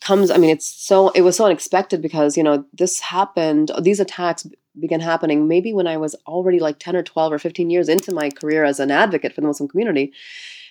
comes. 0.00 0.30
I 0.30 0.38
mean, 0.38 0.50
it's 0.50 0.66
so 0.66 1.10
it 1.10 1.22
was 1.22 1.36
so 1.36 1.44
unexpected 1.44 2.00
because 2.02 2.36
you 2.36 2.44
know 2.44 2.64
this 2.72 3.00
happened. 3.00 3.72
These 3.82 3.98
attacks 3.98 4.46
began 4.78 5.00
happening 5.00 5.48
maybe 5.48 5.72
when 5.72 5.88
I 5.88 5.96
was 5.96 6.14
already 6.26 6.60
like 6.60 6.78
ten 6.78 6.94
or 6.94 7.02
twelve 7.02 7.32
or 7.32 7.38
fifteen 7.40 7.68
years 7.68 7.88
into 7.88 8.14
my 8.14 8.30
career 8.30 8.64
as 8.64 8.78
an 8.78 8.92
advocate 8.92 9.34
for 9.34 9.40
the 9.40 9.48
Muslim 9.48 9.68
community 9.68 10.12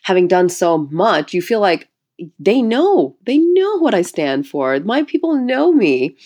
having 0.04 0.28
done 0.28 0.50
so 0.50 0.78
much, 0.78 1.34
you 1.34 1.42
feel 1.42 1.60
like 1.60 1.90
they 2.40 2.62
know, 2.62 3.16
they 3.26 3.38
know 3.38 3.78
what 3.78 3.94
I 3.94 4.02
stand 4.02 4.48
for. 4.48 4.80
My 4.80 5.04
people 5.04 5.36
know 5.36 5.72
me. 5.72 6.18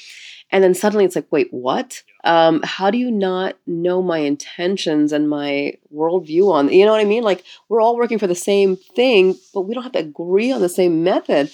And 0.52 0.64
then 0.64 0.76
suddenly 0.76 1.04
it's 1.04 1.16
like, 1.16 1.32
wait, 1.32 1.48
what? 1.52 2.04
Um, 2.24 2.62
how 2.64 2.92
do 2.92 2.98
you 2.98 3.10
not 3.10 3.58
know 3.66 4.04
my 4.04 4.20
intentions 4.20 5.12
and 5.12 5.28
my 5.28 5.74
worldview 5.94 6.52
on, 6.52 6.70
you 6.70 6.86
know 6.86 6.92
what 6.92 7.02
I 7.02 7.06
mean? 7.06 7.24
Like 7.24 7.44
we're 7.70 7.82
all 7.82 7.98
working 7.98 8.20
for 8.20 8.28
the 8.28 8.36
same 8.36 8.76
thing, 8.76 9.36
but 9.54 9.62
we 9.62 9.74
don't 9.74 9.84
have 9.84 9.94
to 9.94 10.00
agree 10.00 10.52
on 10.52 10.62
the 10.62 10.70
same 10.70 11.04
method. 11.04 11.52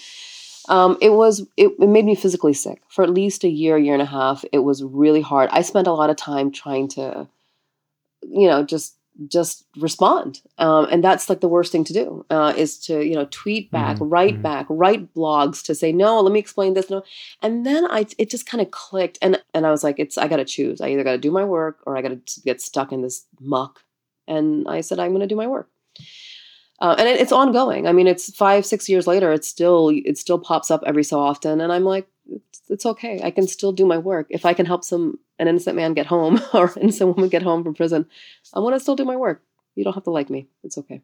Um, 0.67 0.97
it 1.01 1.09
was 1.09 1.47
it, 1.57 1.71
it, 1.79 1.89
made 1.89 2.05
me 2.05 2.13
physically 2.13 2.53
sick 2.53 2.81
for 2.89 3.03
at 3.03 3.09
least 3.09 3.43
a 3.43 3.49
year, 3.49 3.77
year 3.77 3.93
and 3.93 4.03
a 4.03 4.05
half. 4.05 4.45
It 4.51 4.59
was 4.59 4.83
really 4.83 5.21
hard. 5.21 5.49
I 5.51 5.61
spent 5.61 5.87
a 5.87 5.93
lot 5.93 6.11
of 6.11 6.15
time 6.15 6.51
trying 6.51 6.89
to, 6.89 7.27
you 8.21 8.47
know, 8.47 8.63
just 8.63 8.95
just 9.27 9.65
respond. 9.77 10.41
Um, 10.57 10.87
and 10.89 11.03
that's 11.03 11.29
like 11.29 11.41
the 11.41 11.47
worst 11.47 11.71
thing 11.71 11.83
to 11.85 11.93
do 11.93 12.25
uh, 12.29 12.53
is 12.55 12.77
to 12.85 13.05
you 13.05 13.15
know 13.15 13.27
tweet 13.31 13.69
back 13.71 13.97
mm-hmm. 13.97 14.09
write 14.09 14.33
mm-hmm. 14.35 14.43
back 14.43 14.65
write 14.69 15.13
blogs 15.13 15.63
to 15.65 15.75
say 15.75 15.91
no 15.91 16.21
let 16.21 16.31
me 16.31 16.39
explain 16.39 16.73
this 16.73 16.89
no. 16.89 17.03
And 17.41 17.65
then 17.65 17.85
i 17.91 18.05
it 18.17 18.29
just 18.29 18.45
kind 18.45 18.61
of 18.61 18.71
clicked 18.71 19.17
and 19.21 19.41
and 19.53 19.65
i 19.65 19.71
was 19.71 19.83
like 19.83 19.99
it's 19.99 20.17
i 20.17 20.27
gotta 20.27 20.45
choose. 20.45 20.81
I 20.81 20.89
either 20.89 21.03
gotta 21.03 21.17
do 21.17 21.31
my 21.31 21.43
work 21.43 21.79
or 21.85 21.97
i 21.97 22.01
gotta 22.01 22.19
get 22.45 22.61
stuck 22.61 22.91
in 22.91 23.01
this 23.01 23.25
muck. 23.39 23.83
And 24.27 24.67
i 24.67 24.81
said 24.81 24.99
i'm 24.99 25.11
gonna 25.11 25.27
do 25.27 25.35
my 25.35 25.47
work. 25.47 25.69
Uh, 26.81 26.95
and 26.97 27.09
it, 27.09 27.19
it's 27.19 27.33
ongoing. 27.33 27.87
I 27.87 27.91
mean 27.91 28.07
it's 28.07 28.33
five 28.35 28.65
six 28.65 28.87
years 28.87 29.05
later 29.05 29.33
it's 29.33 29.47
still 29.47 29.89
it 29.89 30.17
still 30.17 30.39
pops 30.39 30.71
up 30.71 30.83
every 30.85 31.03
so 31.03 31.19
often 31.19 31.59
and 31.59 31.73
i'm 31.73 31.83
like 31.83 32.07
it's, 32.31 32.61
it's 32.69 32.85
okay. 32.85 33.19
I 33.23 33.31
can 33.31 33.47
still 33.47 33.71
do 33.71 33.85
my 33.85 33.97
work. 33.97 34.27
If 34.29 34.45
i 34.45 34.53
can 34.53 34.65
help 34.65 34.83
some 34.83 35.19
an 35.39 35.47
innocent 35.47 35.75
man 35.75 35.93
get 35.93 36.05
home 36.05 36.39
or 36.53 36.65
an 36.75 36.83
innocent 36.83 37.15
woman 37.15 37.29
get 37.29 37.41
home 37.41 37.63
from 37.63 37.73
prison, 37.73 38.05
I 38.53 38.59
want 38.59 38.75
to 38.75 38.79
still 38.79 38.95
do 38.95 39.05
my 39.05 39.15
work. 39.15 39.41
You 39.75 39.83
don't 39.83 39.93
have 39.93 40.03
to 40.03 40.11
like 40.11 40.29
me. 40.29 40.47
It's 40.63 40.77
okay. 40.77 41.01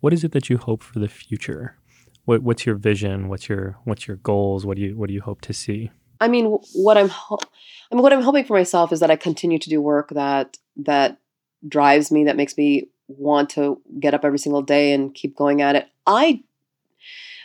What 0.00 0.12
is 0.12 0.24
it 0.24 0.32
that 0.32 0.48
you 0.48 0.56
hope 0.56 0.82
for 0.82 0.98
the 0.98 1.08
future? 1.08 1.76
What, 2.24 2.42
what's 2.42 2.66
your 2.66 2.76
vision? 2.76 3.28
What's 3.28 3.48
your 3.48 3.78
what's 3.84 4.06
your 4.06 4.16
goals? 4.16 4.64
What 4.64 4.76
do 4.76 4.82
you 4.82 4.96
what 4.96 5.08
do 5.08 5.14
you 5.14 5.20
hope 5.20 5.40
to 5.42 5.52
see? 5.52 5.90
I 6.20 6.28
mean, 6.28 6.46
what 6.74 6.98
I'm 6.98 7.08
ho- 7.08 7.38
I 7.90 7.94
mean, 7.94 8.02
what 8.02 8.12
I'm 8.12 8.22
hoping 8.22 8.44
for 8.44 8.54
myself 8.54 8.92
is 8.92 9.00
that 9.00 9.10
I 9.10 9.16
continue 9.16 9.58
to 9.58 9.68
do 9.68 9.80
work 9.80 10.10
that 10.10 10.56
that 10.76 11.18
drives 11.66 12.10
me, 12.10 12.24
that 12.24 12.36
makes 12.36 12.56
me 12.56 12.88
want 13.08 13.50
to 13.50 13.80
get 13.98 14.14
up 14.14 14.24
every 14.24 14.38
single 14.38 14.62
day 14.62 14.92
and 14.92 15.14
keep 15.14 15.36
going 15.36 15.62
at 15.62 15.76
it. 15.76 15.88
I 16.06 16.42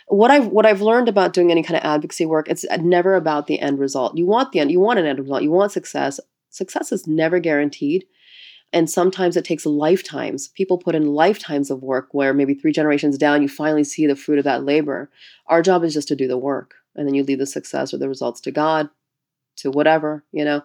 what 0.08 0.30
I've 0.30 0.48
what 0.48 0.66
I've 0.66 0.82
learned 0.82 1.08
about 1.08 1.32
doing 1.32 1.50
any 1.50 1.62
kind 1.62 1.76
of 1.76 1.84
advocacy 1.84 2.26
work, 2.26 2.48
it's 2.48 2.64
uh, 2.70 2.76
never 2.76 3.14
about 3.14 3.46
the 3.46 3.60
end 3.60 3.78
result. 3.78 4.16
You 4.16 4.26
want 4.26 4.52
the 4.52 4.60
end, 4.60 4.70
you 4.70 4.80
want 4.80 4.98
an 4.98 5.06
end 5.06 5.18
result, 5.18 5.42
you 5.42 5.50
want 5.50 5.72
success. 5.72 6.20
Success 6.50 6.92
is 6.92 7.06
never 7.06 7.38
guaranteed. 7.40 8.06
And 8.72 8.90
sometimes 8.90 9.36
it 9.36 9.44
takes 9.44 9.66
lifetimes. 9.66 10.48
People 10.48 10.78
put 10.78 10.96
in 10.96 11.14
lifetimes 11.14 11.70
of 11.70 11.82
work 11.82 12.08
where 12.10 12.34
maybe 12.34 12.54
three 12.54 12.72
generations 12.72 13.16
down, 13.16 13.40
you 13.40 13.48
finally 13.48 13.84
see 13.84 14.06
the 14.06 14.16
fruit 14.16 14.38
of 14.38 14.44
that 14.44 14.64
labor. 14.64 15.10
Our 15.46 15.62
job 15.62 15.84
is 15.84 15.94
just 15.94 16.08
to 16.08 16.16
do 16.16 16.26
the 16.26 16.36
work. 16.36 16.74
And 16.96 17.06
then 17.06 17.14
you 17.14 17.22
leave 17.22 17.38
the 17.38 17.46
success 17.46 17.94
or 17.94 17.98
the 17.98 18.08
results 18.08 18.40
to 18.42 18.50
God, 18.50 18.88
to 19.58 19.70
whatever, 19.70 20.24
you 20.32 20.44
know. 20.44 20.62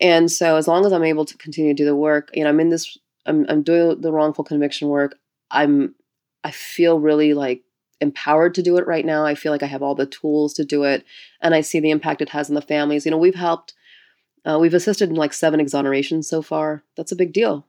And 0.00 0.30
so 0.30 0.56
as 0.56 0.68
long 0.68 0.86
as 0.86 0.92
I'm 0.92 1.02
able 1.04 1.24
to 1.24 1.36
continue 1.38 1.74
to 1.74 1.76
do 1.76 1.84
the 1.84 1.96
work, 1.96 2.30
you 2.34 2.44
know, 2.44 2.50
I'm 2.50 2.60
in 2.60 2.68
this, 2.68 2.96
I'm, 3.26 3.44
I'm 3.48 3.62
doing 3.62 4.00
the 4.00 4.12
wrongful 4.12 4.44
conviction 4.44 4.88
work. 4.88 5.16
I'm, 5.50 5.96
I 6.44 6.52
feel 6.52 7.00
really 7.00 7.34
like 7.34 7.62
empowered 8.00 8.54
to 8.54 8.62
do 8.62 8.76
it 8.76 8.86
right 8.86 9.04
now. 9.04 9.24
I 9.24 9.34
feel 9.34 9.52
like 9.52 9.62
I 9.62 9.66
have 9.66 9.82
all 9.82 9.94
the 9.94 10.06
tools 10.06 10.54
to 10.54 10.64
do 10.64 10.84
it, 10.84 11.04
and 11.40 11.54
I 11.54 11.60
see 11.60 11.80
the 11.80 11.90
impact 11.90 12.22
it 12.22 12.30
has 12.30 12.48
on 12.48 12.54
the 12.54 12.62
families. 12.62 13.04
You 13.04 13.10
know, 13.10 13.18
we've 13.18 13.34
helped, 13.34 13.74
uh, 14.44 14.58
we've 14.60 14.74
assisted 14.74 15.10
in 15.10 15.16
like 15.16 15.32
seven 15.32 15.60
exonerations 15.60 16.24
so 16.24 16.42
far. 16.42 16.82
That's 16.96 17.12
a 17.12 17.16
big 17.16 17.32
deal. 17.32 17.66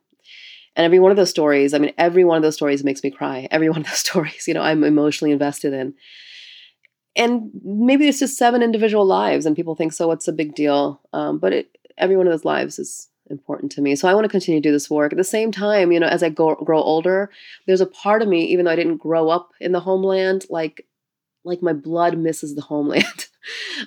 And 0.76 0.86
every 0.86 1.00
one 1.00 1.12
of 1.12 1.18
those 1.18 1.30
stories, 1.30 1.74
I 1.74 1.80
mean, 1.80 1.94
every 1.98 2.24
one 2.24 2.38
of 2.38 2.44
those 2.44 2.56
stories 2.56 2.84
makes 2.84 3.04
me 3.04 3.12
cry. 3.12 3.48
Every 3.52 3.70
one 3.70 3.82
of 3.82 3.88
those 3.88 3.98
stories, 3.98 4.48
you 4.48 4.54
know, 4.54 4.62
I'm 4.62 4.84
emotionally 4.84 5.32
invested 5.32 5.74
in. 5.74 5.94
And 7.14 7.52
maybe 7.66 8.08
it's 8.08 8.20
just 8.20 8.38
seven 8.38 8.64
individual 8.64 9.06
lives, 9.06 9.46
and 9.46 9.54
people 9.54 9.76
think, 9.76 9.92
so 9.92 10.08
what's 10.08 10.30
a 10.30 10.34
big 10.34 10.56
deal? 10.56 11.02
Um, 11.12 11.40
but 11.40 11.52
it, 11.52 11.78
every 11.98 12.16
one 12.16 12.26
of 12.26 12.32
those 12.32 12.46
lives 12.46 12.80
is 12.80 13.10
important 13.32 13.72
to 13.74 13.82
me. 13.82 13.96
So 13.96 14.08
I 14.08 14.14
want 14.14 14.26
to 14.26 14.30
continue 14.30 14.62
to 14.62 14.70
do 14.70 14.72
this 14.72 14.90
work. 14.90 15.12
At 15.12 15.18
the 15.18 15.24
same 15.24 15.52
time, 15.52 15.92
you 15.92 16.00
know, 16.00 16.08
as 16.08 16.22
I 16.22 16.30
go, 16.30 16.56
grow 16.56 16.82
older, 16.82 17.32
there's 17.66 17.82
a 17.82 17.88
part 17.88 18.22
of 18.22 18.28
me, 18.28 18.46
even 18.46 18.66
though 18.66 18.72
I 18.72 18.76
didn't 18.76 18.98
grow 18.98 19.30
up 19.30 19.54
in 19.60 19.72
the 19.72 19.80
homeland, 19.80 20.46
like 20.50 20.86
like 21.44 21.64
my 21.64 21.74
blood 21.74 22.18
misses 22.18 22.56
the 22.56 22.62
homeland. 22.62 23.28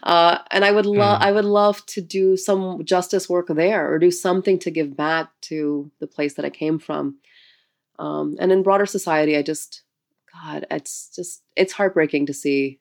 Uh, 0.02 0.38
and 0.50 0.64
I 0.64 0.72
would 0.72 0.84
love 0.84 1.20
mm. 1.20 1.24
I 1.24 1.30
would 1.30 1.44
love 1.44 1.86
to 1.86 2.00
do 2.00 2.36
some 2.36 2.84
justice 2.84 3.28
work 3.28 3.46
there 3.46 3.88
or 3.88 4.00
do 4.00 4.10
something 4.10 4.58
to 4.58 4.70
give 4.72 4.96
back 4.96 5.30
to 5.42 5.92
the 6.00 6.08
place 6.08 6.34
that 6.34 6.44
I 6.44 6.50
came 6.50 6.80
from. 6.80 7.18
Um, 8.00 8.36
and 8.40 8.50
in 8.50 8.64
broader 8.64 8.84
society, 8.84 9.36
I 9.36 9.42
just 9.42 9.82
God, 10.32 10.66
it's 10.72 11.08
just 11.14 11.42
it's 11.54 11.72
heartbreaking 11.72 12.26
to 12.26 12.34
see 12.34 12.80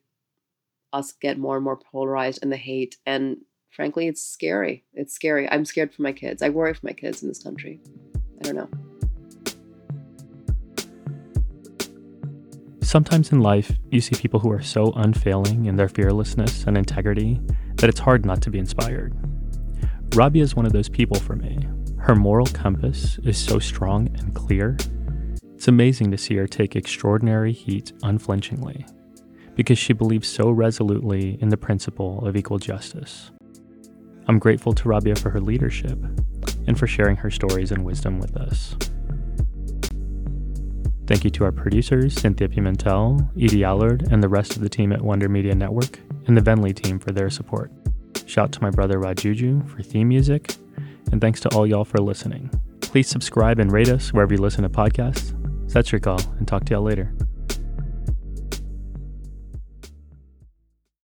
us 0.92 1.12
get 1.12 1.38
more 1.38 1.54
and 1.54 1.64
more 1.64 1.76
polarized 1.76 2.42
in 2.42 2.50
the 2.50 2.56
hate 2.56 2.96
and 3.06 3.38
frankly, 3.74 4.06
it's 4.06 4.24
scary. 4.24 4.84
It's 4.94 5.14
scary. 5.14 5.50
I'm 5.50 5.64
scared 5.64 5.92
for 5.92 6.02
my 6.02 6.12
kids. 6.12 6.42
I 6.42 6.48
worry 6.48 6.74
for 6.74 6.86
my 6.86 6.92
kids 6.92 7.22
in 7.22 7.28
this 7.28 7.42
country. 7.42 7.80
I 8.40 8.44
don't 8.44 8.56
know. 8.56 8.68
Sometimes 12.82 13.32
in 13.32 13.40
life, 13.40 13.72
you 13.90 14.00
see 14.00 14.14
people 14.14 14.38
who 14.38 14.52
are 14.52 14.62
so 14.62 14.92
unfailing 14.92 15.66
in 15.66 15.76
their 15.76 15.88
fearlessness 15.88 16.64
and 16.64 16.78
integrity 16.78 17.40
that 17.76 17.90
it's 17.90 17.98
hard 17.98 18.24
not 18.24 18.40
to 18.42 18.50
be 18.50 18.58
inspired. 18.58 19.12
Rabia 20.14 20.44
is 20.44 20.54
one 20.54 20.66
of 20.66 20.72
those 20.72 20.88
people 20.88 21.18
for 21.18 21.34
me. 21.34 21.58
Her 21.98 22.14
moral 22.14 22.46
compass 22.46 23.18
is 23.24 23.36
so 23.36 23.58
strong 23.58 24.08
and 24.18 24.34
clear. 24.34 24.76
It's 25.54 25.66
amazing 25.66 26.12
to 26.12 26.18
see 26.18 26.36
her 26.36 26.46
take 26.46 26.76
extraordinary 26.76 27.52
heat 27.52 27.92
unflinchingly 28.02 28.86
because 29.56 29.78
she 29.78 29.92
believes 29.92 30.28
so 30.28 30.50
resolutely 30.50 31.38
in 31.40 31.48
the 31.48 31.56
principle 31.56 32.24
of 32.26 32.36
equal 32.36 32.58
justice. 32.58 33.30
I'm 34.26 34.38
grateful 34.38 34.72
to 34.72 34.88
Rabia 34.88 35.16
for 35.16 35.30
her 35.30 35.40
leadership 35.40 35.98
and 36.66 36.78
for 36.78 36.86
sharing 36.86 37.16
her 37.16 37.30
stories 37.30 37.70
and 37.70 37.84
wisdom 37.84 38.18
with 38.18 38.36
us. 38.36 38.76
Thank 41.06 41.24
you 41.24 41.30
to 41.30 41.44
our 41.44 41.52
producers, 41.52 42.14
Cynthia 42.14 42.48
Pimentel, 42.48 43.28
Edie 43.42 43.64
Allard, 43.64 44.10
and 44.10 44.22
the 44.22 44.28
rest 44.28 44.56
of 44.56 44.62
the 44.62 44.70
team 44.70 44.90
at 44.90 45.02
Wonder 45.02 45.28
Media 45.28 45.54
Network, 45.54 45.98
and 46.26 46.34
the 46.34 46.40
Venly 46.40 46.72
team 46.72 46.98
for 46.98 47.12
their 47.12 47.28
support. 47.28 47.70
Shout 48.24 48.52
to 48.52 48.62
my 48.62 48.70
brother 48.70 48.98
Rajuju 48.98 49.68
for 49.68 49.82
theme 49.82 50.08
music, 50.08 50.56
and 51.12 51.20
thanks 51.20 51.40
to 51.40 51.50
all 51.50 51.66
y'all 51.66 51.84
for 51.84 51.98
listening. 51.98 52.50
Please 52.80 53.08
subscribe 53.08 53.58
and 53.58 53.70
rate 53.70 53.90
us 53.90 54.14
wherever 54.14 54.32
you 54.32 54.40
listen 54.40 54.62
to 54.62 54.70
podcasts. 54.70 55.34
That's 55.70 55.92
your 55.92 56.00
call, 56.00 56.20
and 56.38 56.48
talk 56.48 56.64
to 56.66 56.74
y'all 56.74 56.82
later. 56.82 57.12